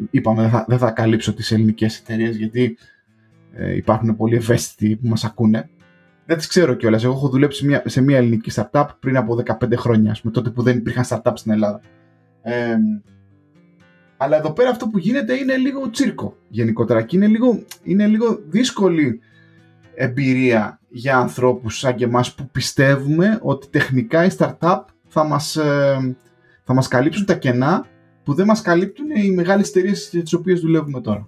[0.09, 2.77] είπαμε δεν θα, δεν θα καλύψω τις ελληνικές εταιρείες γιατί
[3.53, 5.69] ε, υπάρχουν πολλοί ευαίσθητοι που μας ακούνε.
[6.25, 7.03] Δεν τις ξέρω κιόλας.
[7.03, 10.61] Εγώ έχω δουλέψει μια, σε μια ελληνική startup πριν από 15 χρόνια, με τότε που
[10.61, 11.81] δεν υπήρχαν startup στην Ελλάδα.
[12.41, 12.75] Ε,
[14.17, 18.39] αλλά εδώ πέρα αυτό που γίνεται είναι λίγο τσίρκο γενικότερα και είναι λίγο, είναι λίγο
[18.47, 19.19] δύσκολη
[19.95, 26.15] εμπειρία για ανθρώπους σαν και εμάς που πιστεύουμε ότι τεχνικά οι startup θα μας, ε,
[26.63, 27.85] θα μας καλύψουν τα κενά
[28.27, 31.27] που δεν μας καλύπτουν οι μεγάλες εταιρείες τις οποίες δουλεύουμε τώρα.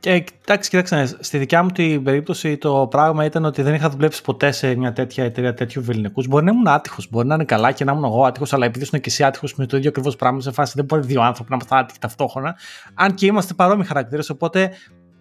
[0.00, 4.22] Και κοιτάξτε, κοιτάξτε, στη δικιά μου την περίπτωση το πράγμα ήταν ότι δεν είχα δουλέψει
[4.22, 6.22] ποτέ σε μια τέτοια εταιρεία τέτοιου βεληνικού.
[6.28, 8.84] Μπορεί να ήμουν άτυχος, μπορεί να είναι καλά και να ήμουν εγώ άτυχος, αλλά επειδή
[8.84, 11.50] ήσουν και εσύ άτυχος με το ίδιο ακριβώς πράγμα, σε φάση δεν μπορεί δύο άνθρωποι
[11.50, 12.56] να είμαστε άτυχοι ταυτόχρονα.
[12.94, 14.70] Αν και είμαστε παρόμοιοι χαρακτήρες, οπότε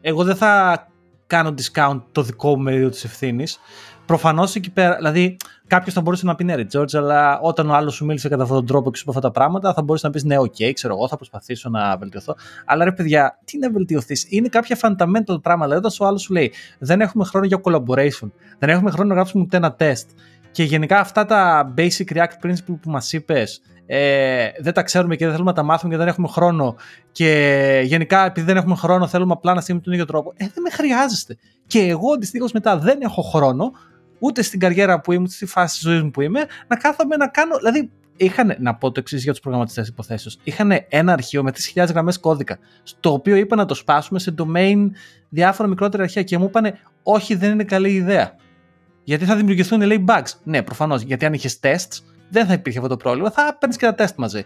[0.02, 0.88] εγώ δεν θα
[1.28, 3.60] κάνω discount το δικό μου μερίδιο της ευθύνης.
[4.08, 5.38] Προφανώς εκεί πέρα, δηλαδή
[5.68, 8.44] κάποιος θα μπορούσε να πει ναι, ρε George, αλλά όταν ο άλλος σου μίλησε κατά
[8.44, 10.56] αυτόν τον τρόπο και σου είπε αυτά τα πράγματα, θα μπορούσε να πεις ναι, OK,
[10.58, 12.36] okay, ξέρω εγώ, θα προσπαθήσω να βελτιωθώ.
[12.66, 15.66] Αλλά ρε παιδιά, τι να βελτιωθείς, είναι κάποια fundamental πράγματα.
[15.66, 19.16] Δηλαδή, όταν ο άλλος σου λέει δεν έχουμε χρόνο για collaboration, δεν έχουμε χρόνο να
[19.16, 20.06] γράψουμε ούτε ένα test.
[20.52, 25.24] Και γενικά αυτά τα basic React principle που μας είπες, ε, δεν τα ξέρουμε και
[25.24, 26.76] δεν θέλουμε να τα μάθουμε και δεν έχουμε χρόνο.
[27.12, 30.34] Και γενικά, επειδή δεν έχουμε χρόνο, θέλουμε απλά να στείλουμε τον ίδιο τρόπο.
[30.36, 31.38] Ε, δεν με χρειάζεστε.
[31.68, 33.72] Και εγώ δυστυχώ μετά δεν έχω χρόνο
[34.20, 37.16] ούτε στην καριέρα που είμαι, ούτε στη φάση της ζωής μου που είμαι, να κάθομαι
[37.16, 37.58] να κάνω.
[37.58, 40.32] Δηλαδή, είχαν, να πω το εξής για τους προγραμματιστές υποθέσεω.
[40.44, 44.88] Είχαν ένα αρχείο με 3.000 γραμμές κώδικα, στο οποίο είπα να το σπάσουμε σε domain
[45.30, 48.36] διάφορα μικρότερα αρχεία και μου είπαν, Όχι, δεν είναι καλή ιδέα.
[49.04, 50.32] Γιατί θα δημιουργηθούν, λέει, bugs.
[50.44, 51.02] Ναι, προφανώς.
[51.02, 53.32] Γιατί αν είχες tests, δεν θα υπήρχε αυτό το πρόβλημα.
[53.32, 54.46] Θα παίρνεις και τα τεστ μαζί.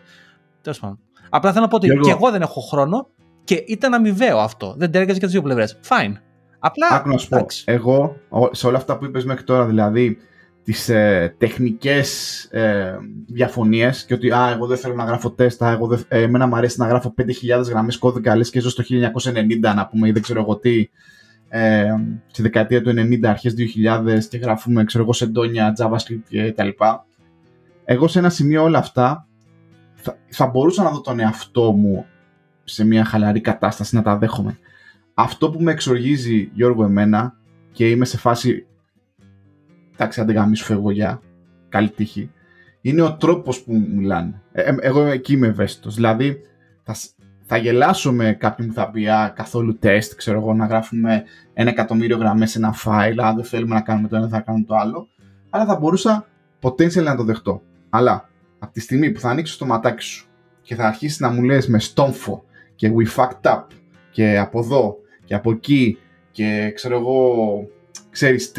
[0.62, 1.00] Τέλος πάντων.
[1.30, 3.08] Απλά θέλω να πω ότι και εγώ δεν έχω χρόνο
[3.44, 4.76] και ήταν αμοιβαίο αυτό.
[4.78, 5.80] Δεν τέργαζε και τις δύο πλευρές.
[5.88, 6.14] Fine.
[6.64, 6.88] Απλά.
[6.92, 7.46] Άκου να σου πω.
[7.66, 8.16] Εγώ,
[8.52, 10.18] σε όλα αυτά που είπες μέχρι τώρα, δηλαδή
[10.64, 12.98] τις ε, τεχνικές ε,
[13.28, 16.56] διαφωνίες και ότι α, εγώ δεν θέλω να γράφω τεστ, εγώ δεν, ε, εμένα μου
[16.56, 17.26] αρέσει να γράφω 5.000
[17.70, 20.90] γραμμές κώδικα λες και ζω στο 1990 να πούμε ή δεν ξέρω εγώ τι
[21.50, 21.94] ε,
[22.28, 27.06] στη δεκαετία του 90, αρχές 2000 και γράφουμε ξέρω εγώ σεντόνια, javascript και τα λοιπά.
[27.86, 29.28] Εγώ σε ένα σημείο όλα αυτά
[29.94, 32.06] θα, θα μπορούσα να δω τον εαυτό μου
[32.64, 34.60] σε μια χαλαρή κατάσταση να τα δέχομαι
[35.22, 37.38] αυτό που με εξοργίζει Γιώργο εμένα
[37.72, 38.66] και είμαι σε φάση
[39.94, 41.22] εντάξει αν σου φεύγω για
[41.70, 42.32] καλή τύχη
[42.82, 44.42] είναι ο τρόπος που μιλάνε.
[44.52, 45.96] Ε, ε, εγώ εκεί είμαι ευαίσθητος.
[45.96, 46.42] Δηλαδή
[46.84, 46.96] θα,
[47.42, 51.70] θα γελάσω με κάποιον που θα πει α, καθόλου τεστ, ξέρω εγώ, να γράφουμε ένα
[51.70, 54.76] εκατομμύριο γραμμές σε ένα file, αν δεν θέλουμε να κάνουμε το ένα θα κάνουμε το
[54.76, 55.08] άλλο,
[55.50, 56.28] αλλά θα μπορούσα
[56.62, 57.62] potential να το δεχτώ.
[57.90, 60.28] Αλλά από τη στιγμή που θα ανοίξεις το ματάκι σου
[60.62, 62.44] και θα αρχίσεις να μου λες με στόμφο
[62.76, 63.64] και we fucked up
[64.12, 64.98] και από εδώ
[65.32, 65.98] και από εκεί
[66.32, 67.68] και ξέρω εγώ,
[68.10, 68.52] ξέρεις,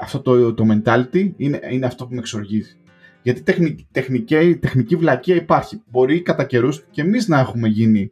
[0.00, 2.76] αυτό το, το mentality είναι, είναι αυτό που με εξοργίζει.
[3.22, 5.82] Γιατί τεχνική, τεχνική, τεχνική βλακεία υπάρχει.
[5.90, 8.10] Μπορεί κατά καιρούς και εμείς να έχουμε γίνει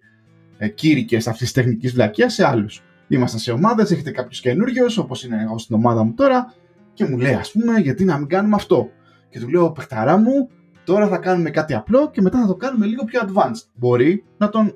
[0.58, 2.82] ε, κήρυκες αυτής της τεχνικής βλακείας σε άλλους.
[3.08, 6.54] Ήμασταν σε ομάδες, έχετε κάποιο καινούριο, όπως είναι εγώ στην ομάδα μου τώρα,
[6.92, 8.90] και μου λέει, ας πούμε, γιατί να μην κάνουμε αυτό.
[9.28, 10.48] Και του λέω, παιχταρά μου,
[10.84, 13.66] τώρα θα κάνουμε κάτι απλό και μετά θα το κάνουμε λίγο πιο advanced.
[13.74, 14.66] Μπορεί να τον.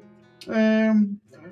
[0.49, 0.91] Ε,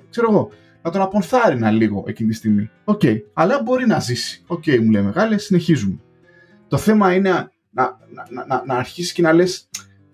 [0.09, 0.49] ξέρω εγώ,
[0.85, 2.69] να τον αποθάρρυνα λίγο εκείνη τη στιγμή.
[2.83, 3.17] OK, okay.
[3.33, 4.43] αλλά μπορεί να ζήσει.
[4.47, 5.99] OK, okay, μου λέει μεγάλε, συνεχίζουμε.
[6.67, 7.97] Το θέμα είναι να, να,
[8.29, 9.69] να, να, να αρχίσεις και να λες,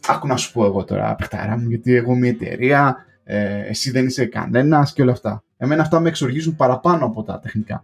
[0.07, 4.05] άκου να σου πω εγώ τώρα, παιχταρά μου, γιατί εγώ μια εταιρεία, ε, εσύ δεν
[4.05, 5.43] είσαι κανένας και όλα αυτά.
[5.57, 7.83] Εμένα αυτά με εξοργίζουν παραπάνω από τα τεχνικά.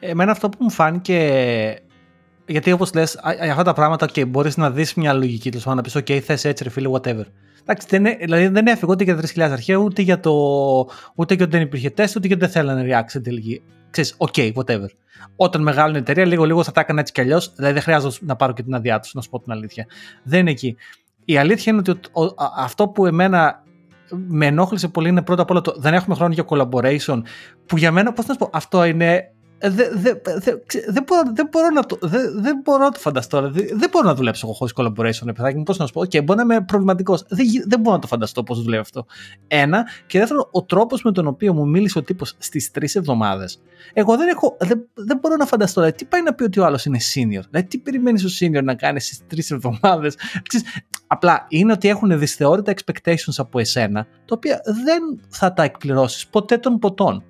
[0.00, 1.18] Εμένα αυτό που μου φάνηκε
[2.48, 3.18] γιατί όπως λες,
[3.50, 6.64] αυτά τα πράγματα και μπορείς να δεις μια λογική του να πεις: OK, θες έτσι,
[6.64, 7.24] ρε φίλε, whatever.
[7.62, 10.32] Εντάξει, δεν, δηλαδή δεν έφυγε ούτε για 3.000 αρχαία, ούτε για το.
[11.14, 13.62] ούτε και ότι δεν υπήρχε τεστ, ούτε και ότι δεν θέλανε React στην τελική.
[13.90, 14.86] Ξέρεις, OK, whatever.
[15.36, 17.52] Όταν μεγάλωνε η εταιρεία, λίγο-λίγο θα τα έκανα έτσι κι αλλιώς.
[17.54, 19.86] Δηλαδή δεν χρειάζεται να πάρω και την άδειά τους, να σου πω την αλήθεια.
[20.22, 20.76] Δεν είναι εκεί.
[21.24, 22.00] Η αλήθεια είναι ότι
[22.56, 23.62] αυτό που εμένα
[24.10, 27.22] με ενόχλησε πολύ είναι πρώτα απ' όλα το δεν έχουμε χρόνο για collaboration.
[27.66, 30.52] Που για μένα, πώς να σου πω, αυτό είναι δεν δε, δε,
[30.88, 31.98] δε, μπορώ, δεν μπορώ να το,
[32.40, 33.50] δεν μπορώ να το φανταστώ.
[33.52, 35.62] Δεν μπορώ να δουλέψω εγώ χωρίς collaboration, παιδάκι μου.
[35.62, 37.24] Πώς να σου πω, okay, μπορεί να είμαι προβληματικός.
[37.28, 39.06] Δεν, δεν μπορώ να το φανταστώ πώς δουλεύει αυτό.
[39.46, 39.86] Ένα.
[40.06, 43.60] Και δεύτερον, ο τρόπος με τον οποίο μου μίλησε ο τύπος στις τρεις εβδομάδες.
[43.92, 45.80] Εγώ δεν, έχω, δεν, δεν μπορώ να φανταστώ.
[45.80, 47.42] Δηλαδή, τι πάει να πει ότι ο άλλος είναι senior.
[47.50, 50.16] Δηλαδή, τι περιμένεις ο senior να κάνει στις τρεις εβδομάδες.
[51.06, 56.58] Απλά είναι ότι έχουν δυσθεώρητα expectations από εσένα, τα οποία δεν θα τα εκπληρώσεις ποτέ
[56.58, 57.24] των ποτών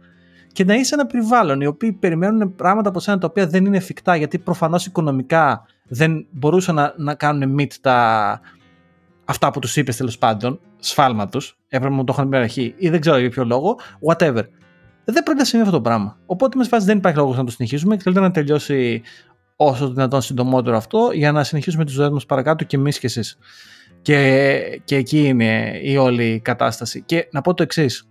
[0.52, 3.76] και να είσαι ένα περιβάλλον οι οποίοι περιμένουν πράγματα από σένα τα οποία δεν είναι
[3.76, 8.40] εφικτά γιατί προφανώς οικονομικά δεν μπορούσαν να, να κάνουν meet τα,
[9.24, 12.88] αυτά που τους είπες τέλος πάντων, σφάλμα τους, έπρεπε να το είχαν πει αρχή ή
[12.88, 13.78] δεν ξέρω για ποιο λόγο,
[14.08, 14.42] whatever.
[15.04, 16.18] Δεν πρέπει να συμβεί αυτό το πράγμα.
[16.26, 19.02] Οπότε με φάση δεν υπάρχει λόγος να το συνεχίσουμε και θέλετε να τελειώσει
[19.56, 23.06] όσο το δυνατόν συντομότερο αυτό για να συνεχίσουμε τις ζωές μας παρακάτω και εμείς και
[23.06, 23.38] εσείς.
[24.02, 27.02] Και, και εκεί είναι η όλη κατάσταση.
[27.06, 28.08] Και να πω το εξής.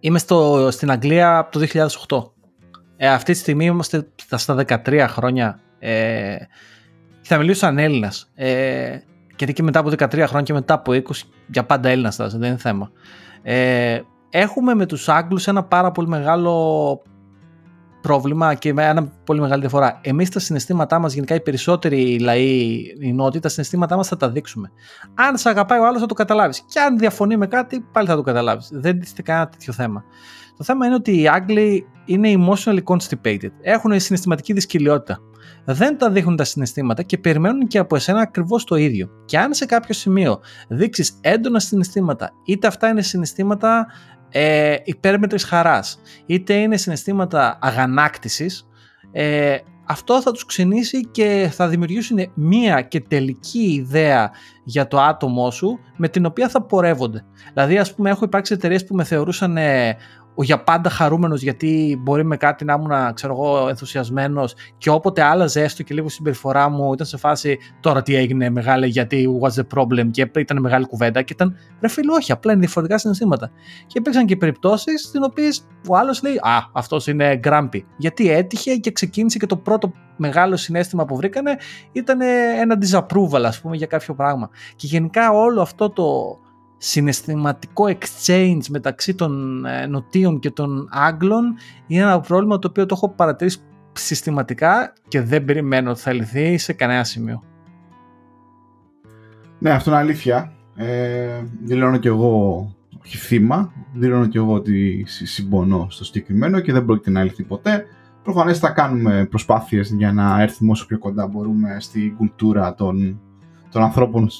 [0.00, 1.66] Είμαι στο, στην Αγγλία από το
[2.08, 2.30] 2008.
[2.96, 5.60] Ε, αυτή τη στιγμή είμαστε στα 13 χρόνια.
[5.78, 6.36] Ε,
[7.22, 8.30] θα μιλήσω σαν Έλληνας.
[8.34, 8.98] Ε,
[9.36, 11.00] γιατί και μετά από 13 χρόνια και μετά από 20
[11.46, 12.90] για πάντα Έλληνας θα δεν είναι θέμα.
[13.42, 17.02] Ε, έχουμε με τους Άγγλους ένα πάρα πολύ μεγάλο
[18.00, 20.00] πρόβλημα και με ένα πολύ μεγάλη διαφορά.
[20.02, 24.30] Εμείς τα συναισθήματά μας, γενικά οι περισσότεροι λαοί, οι νότιοι, τα συναισθήματά μας θα τα
[24.30, 24.70] δείξουμε.
[25.14, 26.64] Αν σε αγαπάει ο άλλος, θα το καταλάβεις.
[26.68, 28.68] Και αν διαφωνεί με κάτι, πάλι θα το καταλάβεις.
[28.72, 30.04] Δεν τίθεται κανένα τέτοιο θέμα.
[30.56, 33.50] Το θέμα είναι ότι οι Άγγλοι είναι emotionally constipated.
[33.60, 35.18] Έχουν συναισθηματική δυσκολιότητα.
[35.64, 39.08] Δεν τα δείχνουν τα συναισθήματα και περιμένουν και από εσένα ακριβώς το ίδιο.
[39.24, 43.86] Και αν σε κάποιο σημείο δείξεις έντονα συναισθήματα, είτε αυτά είναι συναισθήματα
[44.30, 48.68] ε, υπέρμετρης χαράς, είτε είναι συναισθήματα αγανάκτησης,
[49.12, 49.56] ε,
[49.90, 54.30] αυτό θα τους ξενήσει και θα δημιουργήσουν μία και τελική ιδέα
[54.64, 57.24] για το άτομό σου με την οποία θα πορεύονται.
[57.52, 59.96] Δηλαδή ας πούμε έχω υπάρξει εταιρείες που με θεωρούσαν ε,
[60.40, 65.22] ο για πάντα χαρούμενος γιατί μπορεί με κάτι να ήμουν ξέρω εγώ, ενθουσιασμένος και όποτε
[65.22, 69.28] άλλαζε έστω και λίγο η συμπεριφορά μου ήταν σε φάση τώρα τι έγινε μεγάλη γιατί
[69.42, 72.98] was the problem και ήταν μεγάλη κουβέντα και ήταν ρε φίλο όχι απλά είναι διαφορετικά
[72.98, 73.50] συναισθήματα
[73.86, 75.48] και υπήρξαν και περιπτώσεις στι οποίε
[75.88, 80.56] ο άλλος λέει α αυτός είναι grumpy γιατί έτυχε και ξεκίνησε και το πρώτο μεγάλο
[80.56, 81.56] συνέστημα που βρήκανε
[81.92, 82.20] ήταν
[82.60, 84.50] ένα disapproval ας πούμε για κάποιο πράγμα.
[84.76, 86.38] Και γενικά όλο αυτό το
[86.82, 91.54] συναισθηματικό exchange μεταξύ των ε, νοτίων και των Άγγλων
[91.86, 93.58] είναι ένα πρόβλημα το οποίο το έχω παρατηρήσει
[93.92, 97.42] συστηματικά και δεν περιμένω ότι θα λυθεί σε κανένα σημείο.
[99.58, 100.52] Ναι, αυτό είναι αλήθεια.
[100.74, 106.84] Ε, δηλώνω και εγώ όχι θύμα, δηλώνω και εγώ ότι συμπονώ στο συγκεκριμένο και δεν
[106.84, 107.84] πρόκειται να λυθεί ποτέ.
[108.22, 113.20] Προφανές θα κάνουμε προσπάθειες για να έρθουμε όσο πιο κοντά μπορούμε στην κουλτούρα των,
[113.70, 114.30] των ανθρώπων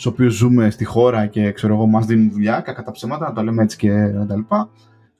[0.00, 3.32] στου οποίους ζούμε στη χώρα και ξέρω εγώ, μας δίνουν δουλειά, κακά τα ψέματα, να
[3.32, 4.70] το λέμε έτσι και τα λοιπά.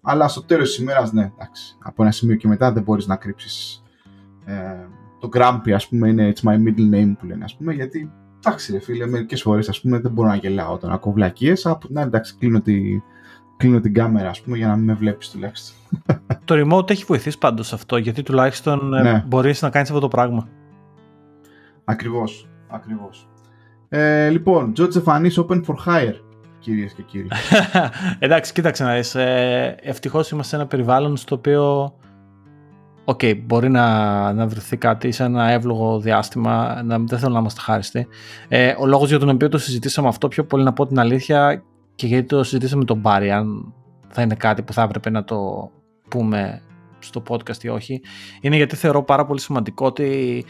[0.02, 3.16] Αλλά στο τέλος της ημέρας, ναι, εντάξει, από ένα σημείο και μετά δεν μπορείς να
[3.16, 3.82] κρύψεις.
[4.44, 4.54] Ε,
[5.18, 8.72] το Grumpy, ας πούμε, είναι it's my middle name που λένε, ας πούμε, γιατί εντάξει,
[8.72, 11.66] ρε φίλε, μερικές φορές δεν μπορώ να γελάω όταν ακούω βλακίες.
[11.66, 12.80] Από την εντάξει, κλείνω, τη,
[13.56, 15.76] κλείνω την κάμερα, ας πούμε, για να μην με βλέπεις τουλάχιστον.
[16.44, 19.24] το remote έχει βοηθήσει πάντως αυτό, γιατί τουλάχιστον ε, ναι.
[19.26, 20.48] μπορείς να κάνεις αυτό το πράγμα.
[21.84, 22.48] Ακριβώς.
[22.68, 23.29] Ακριβώς.
[23.92, 26.14] Ε, λοιπόν, Τζο Τζεφανής Open for Hire,
[26.58, 27.28] κυρίες και κύριοι.
[28.18, 29.14] Εντάξει, κοίταξε να δεις.
[29.14, 31.92] Ε, ευτυχώς είμαστε σε ένα περιβάλλον στο οποίο
[33.04, 37.38] OK, okay, μπορεί να, να βρεθεί κάτι σε ένα εύλογο διάστημα, να, δεν θέλω να
[37.38, 38.06] είμαστε αχάριστοι.
[38.48, 41.62] Ε, ο λόγος για τον οποίο το συζητήσαμε αυτό πιο πολύ να πω την αλήθεια
[41.94, 43.74] και γιατί το συζητήσαμε με τον Μπάρι, αν
[44.08, 45.70] θα είναι κάτι που θα έπρεπε να το
[46.08, 46.62] πούμε
[46.98, 48.00] στο podcast ή όχι,
[48.40, 50.44] είναι γιατί θεωρώ πάρα πολύ σημαντικό ότι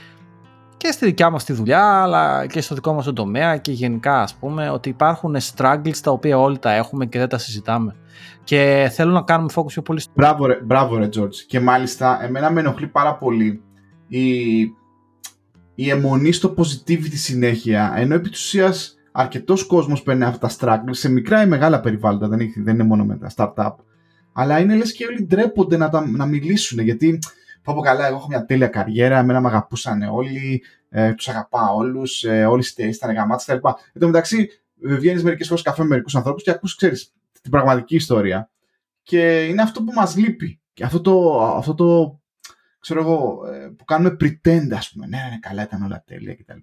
[0.80, 4.20] και στη δικιά μας τη δουλειά αλλά και στο δικό μας το τομέα και γενικά
[4.20, 7.96] ας πούμε ότι υπάρχουν struggles τα οποία όλοι τα έχουμε και δεν τα συζητάμε.
[8.44, 10.12] Και θέλω να κάνουμε focus πιο πολύ στο...
[10.14, 11.34] Μπράβο ρε, μπράβο ρε George.
[11.46, 13.62] Και μάλιστα εμένα με ενοχλεί πάρα πολύ
[14.08, 14.60] η,
[15.74, 20.90] η αιμονή στο positivity συνέχεια ενώ επί της ουσίας αρκετός κόσμος παίρνει αυτά τα struggles
[20.90, 23.74] σε μικρά ή μεγάλα περιβάλλοντα δεν, δεν είναι μόνο με τα startup
[24.32, 27.18] αλλά είναι λες και όλοι ντρέπονται να, τα, να μιλήσουν γιατί
[27.62, 31.76] πω πω καλά, εγώ έχω μια τέλεια καριέρα, εμένα με αγαπούσαν όλοι, ε, τους αγαπάω
[31.76, 33.68] όλους, ε, όλοι οι ήταν γαμάτι κτλ.
[33.92, 34.48] Εν τω μεταξύ,
[34.84, 38.50] ε, βγαίνεις μερικές φορές καφέ με μερικούς ανθρώπους και ακούς, ξέρεις, την πραγματική ιστορία.
[39.02, 40.60] Και είναι αυτό που μας λείπει.
[40.72, 42.20] Και αυτό το, αυτό το
[42.80, 45.06] ξέρω εγώ, ε, που κάνουμε pretend, ας πούμε.
[45.06, 46.58] Ναι, ναι, καλά, ήταν όλα τέλεια κτλ.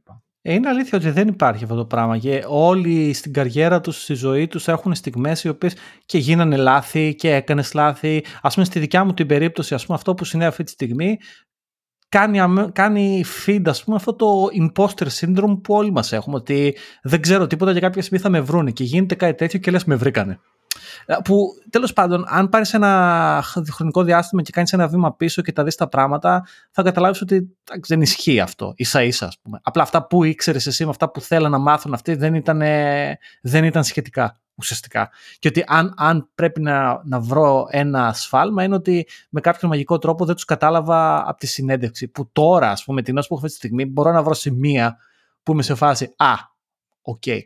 [0.49, 4.13] Ε, είναι αλήθεια ότι δεν υπάρχει αυτό το πράγμα και όλοι στην καριέρα τους, στη
[4.13, 5.75] ζωή τους έχουν στιγμές οι οποίες
[6.05, 8.23] και γίνανε λάθη και έκανες λάθη.
[8.41, 11.17] Ας πούμε στη δικιά μου την περίπτωση, ας πούμε αυτό που συνέβη αυτή τη στιγμή
[12.09, 12.39] κάνει,
[12.71, 17.47] κάνει feed ας πούμε αυτό το imposter syndrome που όλοι μας έχουμε ότι δεν ξέρω
[17.47, 20.39] τίποτα και κάποια στιγμή θα με βρούνε και γίνεται κάτι τέτοιο και λες με βρήκανε.
[21.23, 25.63] Που τέλος πάντων, αν πάρεις ένα χρονικό διάστημα και κάνεις ένα βήμα πίσω και τα
[25.63, 27.57] δεις τα πράγματα, θα καταλάβεις ότι
[27.87, 28.73] δεν ισχύει αυτό.
[28.77, 29.59] σα ίσα, ας πούμε.
[29.63, 32.61] Απλά αυτά που ήξερες εσύ με αυτά που θέλαν να μάθουν αυτοί δεν ήταν,
[33.41, 35.09] δεν ήταν σχετικά ουσιαστικά.
[35.39, 39.97] Και ότι αν, αν πρέπει να, να βρω ένα σφάλμα είναι ότι με κάποιο μαγικό
[39.97, 42.07] τρόπο δεν τους κατάλαβα από τη συνέντευξη.
[42.07, 44.97] Που τώρα, ας πούμε, τη γνώση που έχω αυτή τη στιγμή, μπορώ να βρω σημεία
[45.43, 46.33] που είμαι σε φάση Α,
[47.01, 47.21] OK.
[47.25, 47.39] Okay.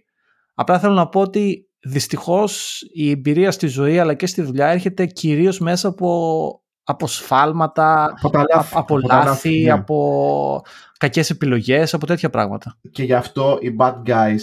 [0.53, 5.05] Απλά θέλω να πω ότι δυστυχώς η εμπειρία στη ζωή αλλά και στη δουλειά έρχεται
[5.05, 9.71] κυρίως μέσα από, από σφάλματα, από, λάθη, από, λάθη, ναι.
[9.71, 10.61] από
[10.97, 12.79] κακές επιλογές, από τέτοια πράγματα.
[12.91, 14.39] Και γι' αυτό οι bad guys,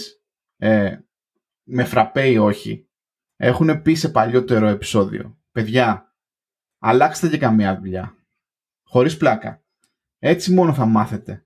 [0.57, 0.97] ε,
[1.63, 2.87] με φραπέ ή όχι,
[3.35, 5.37] έχουν πει σε παλιότερο επεισόδιο.
[5.51, 6.13] Παιδιά,
[6.79, 8.15] αλλάξτε και καμία δουλειά.
[8.83, 9.63] Χωρίς πλάκα.
[10.19, 11.45] Έτσι μόνο θα μάθετε.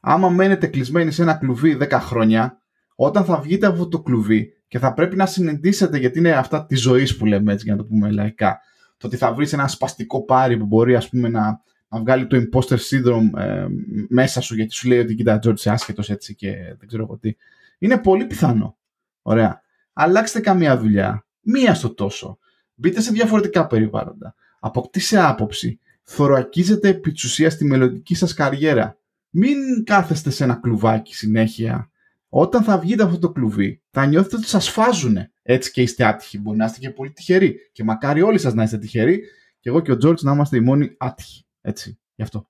[0.00, 2.58] Άμα μένετε κλεισμένοι σε ένα κλουβί 10 χρόνια,
[2.94, 6.80] όταν θα βγείτε από το κλουβί και θα πρέπει να συνεντήσετε γιατί είναι αυτά της
[6.80, 8.60] ζωής που λέμε έτσι για να το πούμε λαϊκά.
[8.96, 12.36] Το ότι θα βρεις ένα σπαστικό πάρη που μπορεί ας πούμε να, να βγάλει το
[12.36, 13.66] imposter syndrome ε,
[14.08, 17.18] μέσα σου γιατί σου λέει ότι κοίτα George είσαι άσχετος έτσι και δεν ξέρω εγώ
[17.18, 17.32] τι.
[17.78, 18.76] Είναι πολύ πιθανό.
[19.22, 19.62] Ωραία.
[19.92, 21.26] Αλλάξτε καμία δουλειά.
[21.40, 22.38] Μία στο τόσο.
[22.74, 24.34] Μπείτε σε διαφορετικά περιβάλλοντα.
[24.60, 25.80] Αποκτήστε άποψη.
[26.02, 27.12] Θωρακίζετε επί
[27.50, 28.98] στη μελλοντική σας καριέρα.
[29.30, 31.88] Μην κάθεστε σε ένα κλουβάκι συνέχεια
[32.36, 35.16] όταν θα βγείτε από αυτό το κλουβί, θα νιώθετε ότι σας φάζουν.
[35.42, 36.38] Έτσι και είστε άτυχοι.
[36.38, 37.56] Μπορεί να είστε και πολύ τυχεροί.
[37.72, 39.22] Και μακάρι όλοι σας να είστε τυχεροί.
[39.60, 41.46] Και εγώ και ο Τζόρτζ να είμαστε οι μόνοι άτυχοι.
[41.60, 42.48] Έτσι, γι' αυτό.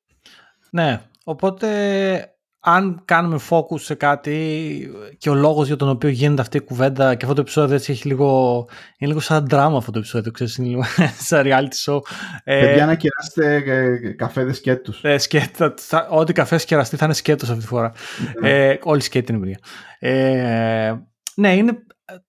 [0.71, 2.34] Ναι, οπότε
[2.67, 7.15] αν κάνουμε focus σε κάτι και ο λόγος για τον οποίο γίνεται αυτή η κουβέντα
[7.15, 8.57] και αυτό το επεισόδιο έτσι έχει λίγο,
[8.99, 10.83] είναι λίγο σαν δράμα αυτό το επεισόδιο, ξέρεις, είναι λίγο
[11.29, 11.99] σαν reality show.
[12.45, 15.01] Ε, Παιδιά να κεράσετε ε, καφέδες σκέτους.
[15.03, 15.75] Ε, σκέτα,
[16.11, 17.93] ό,τι καφέ κεραστεί θα είναι σκέτος αυτή τη φορά.
[18.41, 18.69] Ναι.
[18.69, 19.59] Ε, όλη σκέτη είναι εμπειρία.
[19.99, 20.95] Ε,
[21.35, 21.73] ναι, είναι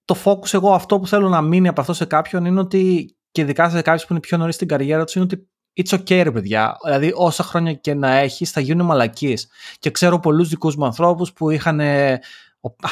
[0.05, 3.41] το focus εγώ αυτό που θέλω να μείνει από αυτό σε κάποιον είναι ότι και
[3.41, 6.32] ειδικά σε κάποιους που είναι πιο νωρίς στην καριέρα τους είναι ότι it's okay ρε
[6.32, 6.78] παιδιά.
[6.84, 9.47] Δηλαδή όσα χρόνια και να έχεις θα γίνουν μαλακίες.
[9.80, 11.80] Και ξέρω πολλούς δικούς μου ανθρώπους που είχαν...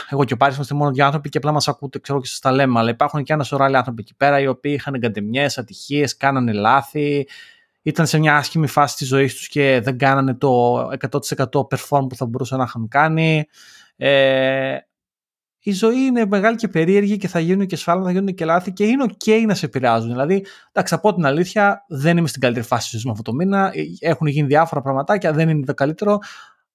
[0.09, 2.39] Εγώ και ο Πάρης είμαστε μόνο δύο άνθρωποι και απλά μας ακούτε, ξέρω και σας
[2.39, 5.57] τα λέμε, αλλά υπάρχουν και ένας σωρό άλλοι άνθρωποι εκεί πέρα οι οποίοι είχαν εγκατεμιές,
[5.57, 7.27] ατυχίες, κάνανε λάθη,
[7.81, 10.77] ήταν σε μια άσχημη φάση της ζωής τους και δεν κάνανε το
[11.11, 13.45] 100% perform που θα μπορούσαν να είχαν κάνει.
[13.95, 14.77] Ε,
[15.65, 18.73] η ζωή είναι μεγάλη και περίεργη και θα γίνουν και σφάλματα, θα γίνουν και λάθη
[18.73, 20.09] και είναι ok να σε επηρεάζουν.
[20.09, 23.33] Δηλαδή, εντάξει, από την αλήθεια, δεν είμαι στην καλύτερη φάση τη ζωή μου αυτό το
[23.33, 23.71] μήνα.
[23.99, 26.19] Έχουν γίνει διάφορα πραγματάκια, δεν είναι το καλύτερο.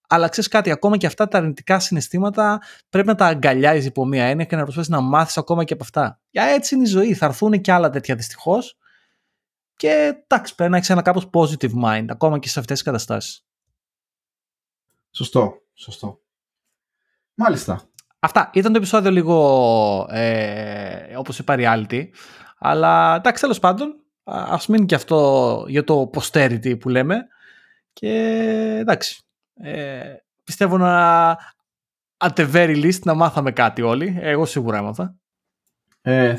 [0.09, 4.25] Αλλά ξέρεις κάτι, ακόμα και αυτά τα αρνητικά συναισθήματα πρέπει να τα αγκαλιάζεις υπό μία
[4.25, 6.21] έννοια και να προσπαθείς να μάθεις ακόμα και από αυτά.
[6.31, 7.15] Για έτσι είναι η ζωή.
[7.15, 8.79] Θα έρθουν και άλλα τέτοια δυστυχώς.
[9.77, 13.47] Και εντάξει, πρέπει να έχει ένα κάπως positive mind, ακόμα και σε αυτές τις καταστάσεις.
[15.11, 16.21] Σωστό, σωστό.
[17.35, 17.88] Μάλιστα.
[18.19, 18.51] Αυτά.
[18.55, 22.09] Ήταν το επεισόδιο λίγο ε, όπως είπα reality.
[22.59, 23.95] Αλλά εντάξει τέλος πάντων
[24.25, 27.27] ας μείνει και αυτό για το posterity που λέμε.
[27.93, 28.13] Και
[28.81, 29.23] εντάξει.
[29.55, 30.15] Ε,
[30.45, 31.37] πιστεύω να
[32.17, 34.19] at the very least να μάθαμε κάτι όλοι.
[34.21, 35.15] Εγώ σίγουρα έμαθα.
[36.03, 36.35] Ε,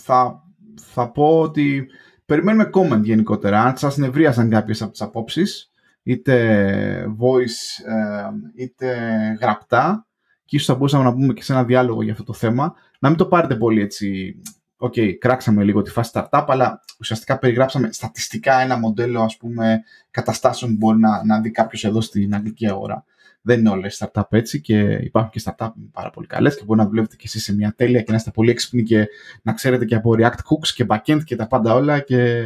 [0.00, 0.42] θα,
[0.74, 1.86] θα πω ότι
[2.24, 3.62] περιμένουμε comment γενικότερα.
[3.62, 5.70] Αν σας νευρίασαν κάποιες από τις απόψεις,
[6.02, 8.96] είτε voice ε, είτε
[9.40, 10.06] γραπτά,
[10.44, 13.08] και ίσως θα μπορούσαμε να πούμε και σε ένα διάλογο για αυτό το θέμα, να
[13.08, 14.36] μην το πάρετε πολύ έτσι.
[14.76, 19.82] OK, okay, κράξαμε λίγο τη φάση startup, αλλά ουσιαστικά περιγράψαμε στατιστικά ένα μοντέλο ας πούμε,
[20.10, 23.04] καταστάσεων που μπορεί να, να δει κάποιος εδώ στην αγγλική αγορά.
[23.40, 26.86] Δεν είναι όλες startup έτσι και υπάρχουν και startup πάρα πολύ καλές και μπορεί να
[26.86, 29.06] δουλεύετε και εσείς σε μια τέλεια και να είστε πολύ έξυπνοι και
[29.42, 32.44] να ξέρετε και από React Hooks και backend και τα πάντα όλα και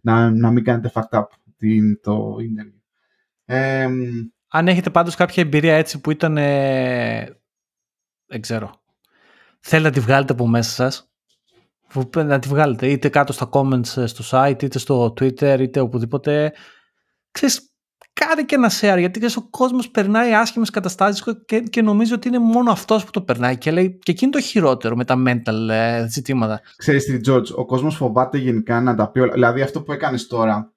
[0.00, 1.24] να, να μην κάνετε fucked up
[2.00, 2.80] το interview.
[3.44, 3.88] Ε,
[4.48, 7.40] αν έχετε πάντως κάποια εμπειρία έτσι που ήταν, ε,
[8.26, 8.82] δεν ξέρω,
[9.60, 11.10] θέλετε να τη βγάλετε από μέσα σας,
[12.14, 16.52] να τη βγάλετε είτε κάτω στα comments ε, στο site, είτε στο Twitter, είτε οπουδήποτε.
[17.30, 17.72] Ξέρεις,
[18.12, 22.28] κάνε και ένα share, γιατί ξέρεις, ο κόσμος περνάει άσχημες καταστάσεις και, και νομίζει ότι
[22.28, 25.68] είναι μόνο αυτός που το περνάει και λέει και εκείνη το χειρότερο με τα mental
[25.70, 26.60] ε, ζητήματα.
[26.76, 29.32] Ξέρεις τι, George, ο κόσμος φοβάται γενικά να τα πει όλα.
[29.32, 30.72] Δηλαδή αυτό που έκανες τώρα,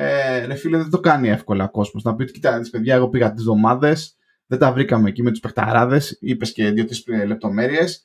[0.00, 2.02] ε, ρε φίλε, δεν το κάνει εύκολα ο κόσμος.
[2.02, 5.40] Να πει ότι κοιτάξτε, παιδιά, εγώ πήγα τις εβδομάδες, δεν τα βρήκαμε εκεί με τους
[5.40, 8.02] παιχταράδες, είπες και δύο-τρεις λεπτομέρειες.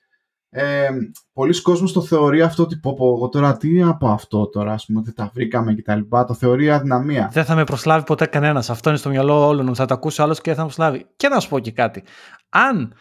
[0.49, 0.89] Ε,
[1.33, 4.85] πολλοί κόσμοι το θεωρεί αυτό ότι πω, πω εγώ τώρα τι από αυτό τώρα, ας
[4.85, 5.99] πούμε, ότι τα βρήκαμε κτλ.
[6.27, 7.29] Το θεωρεί αδυναμία.
[7.33, 8.69] Δεν θα με προσλάβει ποτέ κανένας.
[8.69, 9.75] Αυτό είναι στο μυαλό όλων.
[9.75, 11.05] Θα το ακούσει άλλος και δεν θα με προσλάβει.
[11.15, 12.03] Και να σου πω και κάτι.
[12.49, 12.93] Αν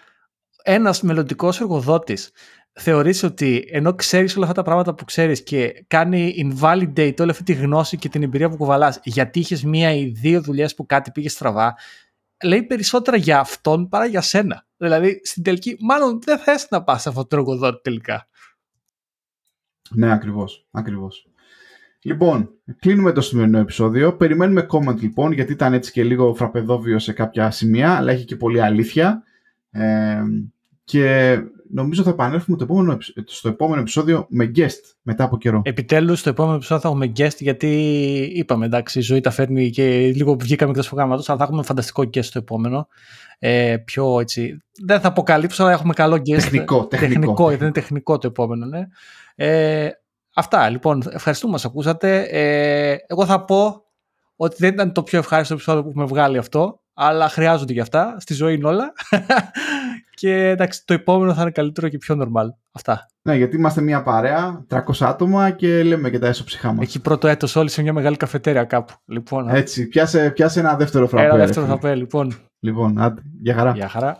[0.62, 2.30] ένας μελλοντικός εργοδότης
[2.72, 7.42] θεωρείς ότι ενώ ξέρεις όλα αυτά τα πράγματα που ξέρεις και κάνει invalidate όλη αυτή
[7.42, 11.10] τη γνώση και την εμπειρία που κουβαλάς γιατί είχες μία ή δύο δουλειές που κάτι
[11.10, 11.74] πήγε στραβά,
[12.44, 14.66] λέει περισσότερα για αυτόν παρά για σένα.
[14.76, 18.28] Δηλαδή, στην τελική, μάλλον δεν θες να πας σε αυτόν τον εργοδότη τελικά.
[19.90, 21.26] Ναι, ακριβώς, ακριβώς.
[22.02, 24.16] Λοιπόν, κλείνουμε το σημερινό επεισόδιο.
[24.16, 28.36] Περιμένουμε comment λοιπόν, γιατί ήταν έτσι και λίγο φραπεδόβιο σε κάποια σημεία, αλλά έχει και
[28.36, 29.22] πολλή αλήθεια.
[29.70, 30.22] Ε,
[30.84, 31.38] και
[31.72, 35.62] νομίζω θα επανέλθουμε το επόμενο, στο επόμενο επεισόδιο με guest μετά από καιρό.
[35.64, 37.68] Επιτέλους, στο επόμενο επεισόδιο θα έχουμε guest, γιατί
[38.34, 42.02] είπαμε, εντάξει, η ζωή τα φέρνει και λίγο βγήκαμε εκτός προγράμματος, αλλά θα έχουμε φανταστικό
[42.02, 42.88] guest στο επόμενο.
[43.38, 46.34] Ε, πιο έτσι, δεν θα αποκαλύψω, αλλά έχουμε καλό guest.
[46.34, 47.20] Τεχνικό, τεχνικό.
[47.20, 48.86] τεχνικό, είναι τεχνικό το επόμενο, ναι.
[49.34, 49.90] Ε,
[50.34, 52.22] αυτά, λοιπόν, ευχαριστούμε μας ακούσατε.
[52.30, 53.84] Ε, εγώ θα πω
[54.36, 58.16] ότι δεν ήταν το πιο ευχάριστο επεισόδιο που έχουμε βγάλει αυτό, αλλά χρειάζονται για αυτά.
[58.18, 58.92] Στη ζωή είναι όλα.
[60.20, 62.46] και εντάξει, το επόμενο θα είναι καλύτερο και πιο normal.
[62.72, 63.06] Αυτά.
[63.22, 66.76] Ναι, γιατί είμαστε μια παρέα, 300 άτομα και λέμε και τα έσω μας.
[66.80, 68.92] Εκεί πρώτο έτος όλοι σε μια μεγάλη καφετέρια κάπου.
[69.04, 71.26] Λοιπόν, Έτσι, πιάσε, πιάσε ένα δεύτερο φραπέ.
[71.26, 72.34] Ένα δεύτερο φραπέ, λοιπόν.
[72.60, 73.72] Λοιπόν, άντε, για χαρά.
[73.72, 74.18] Για χαρά.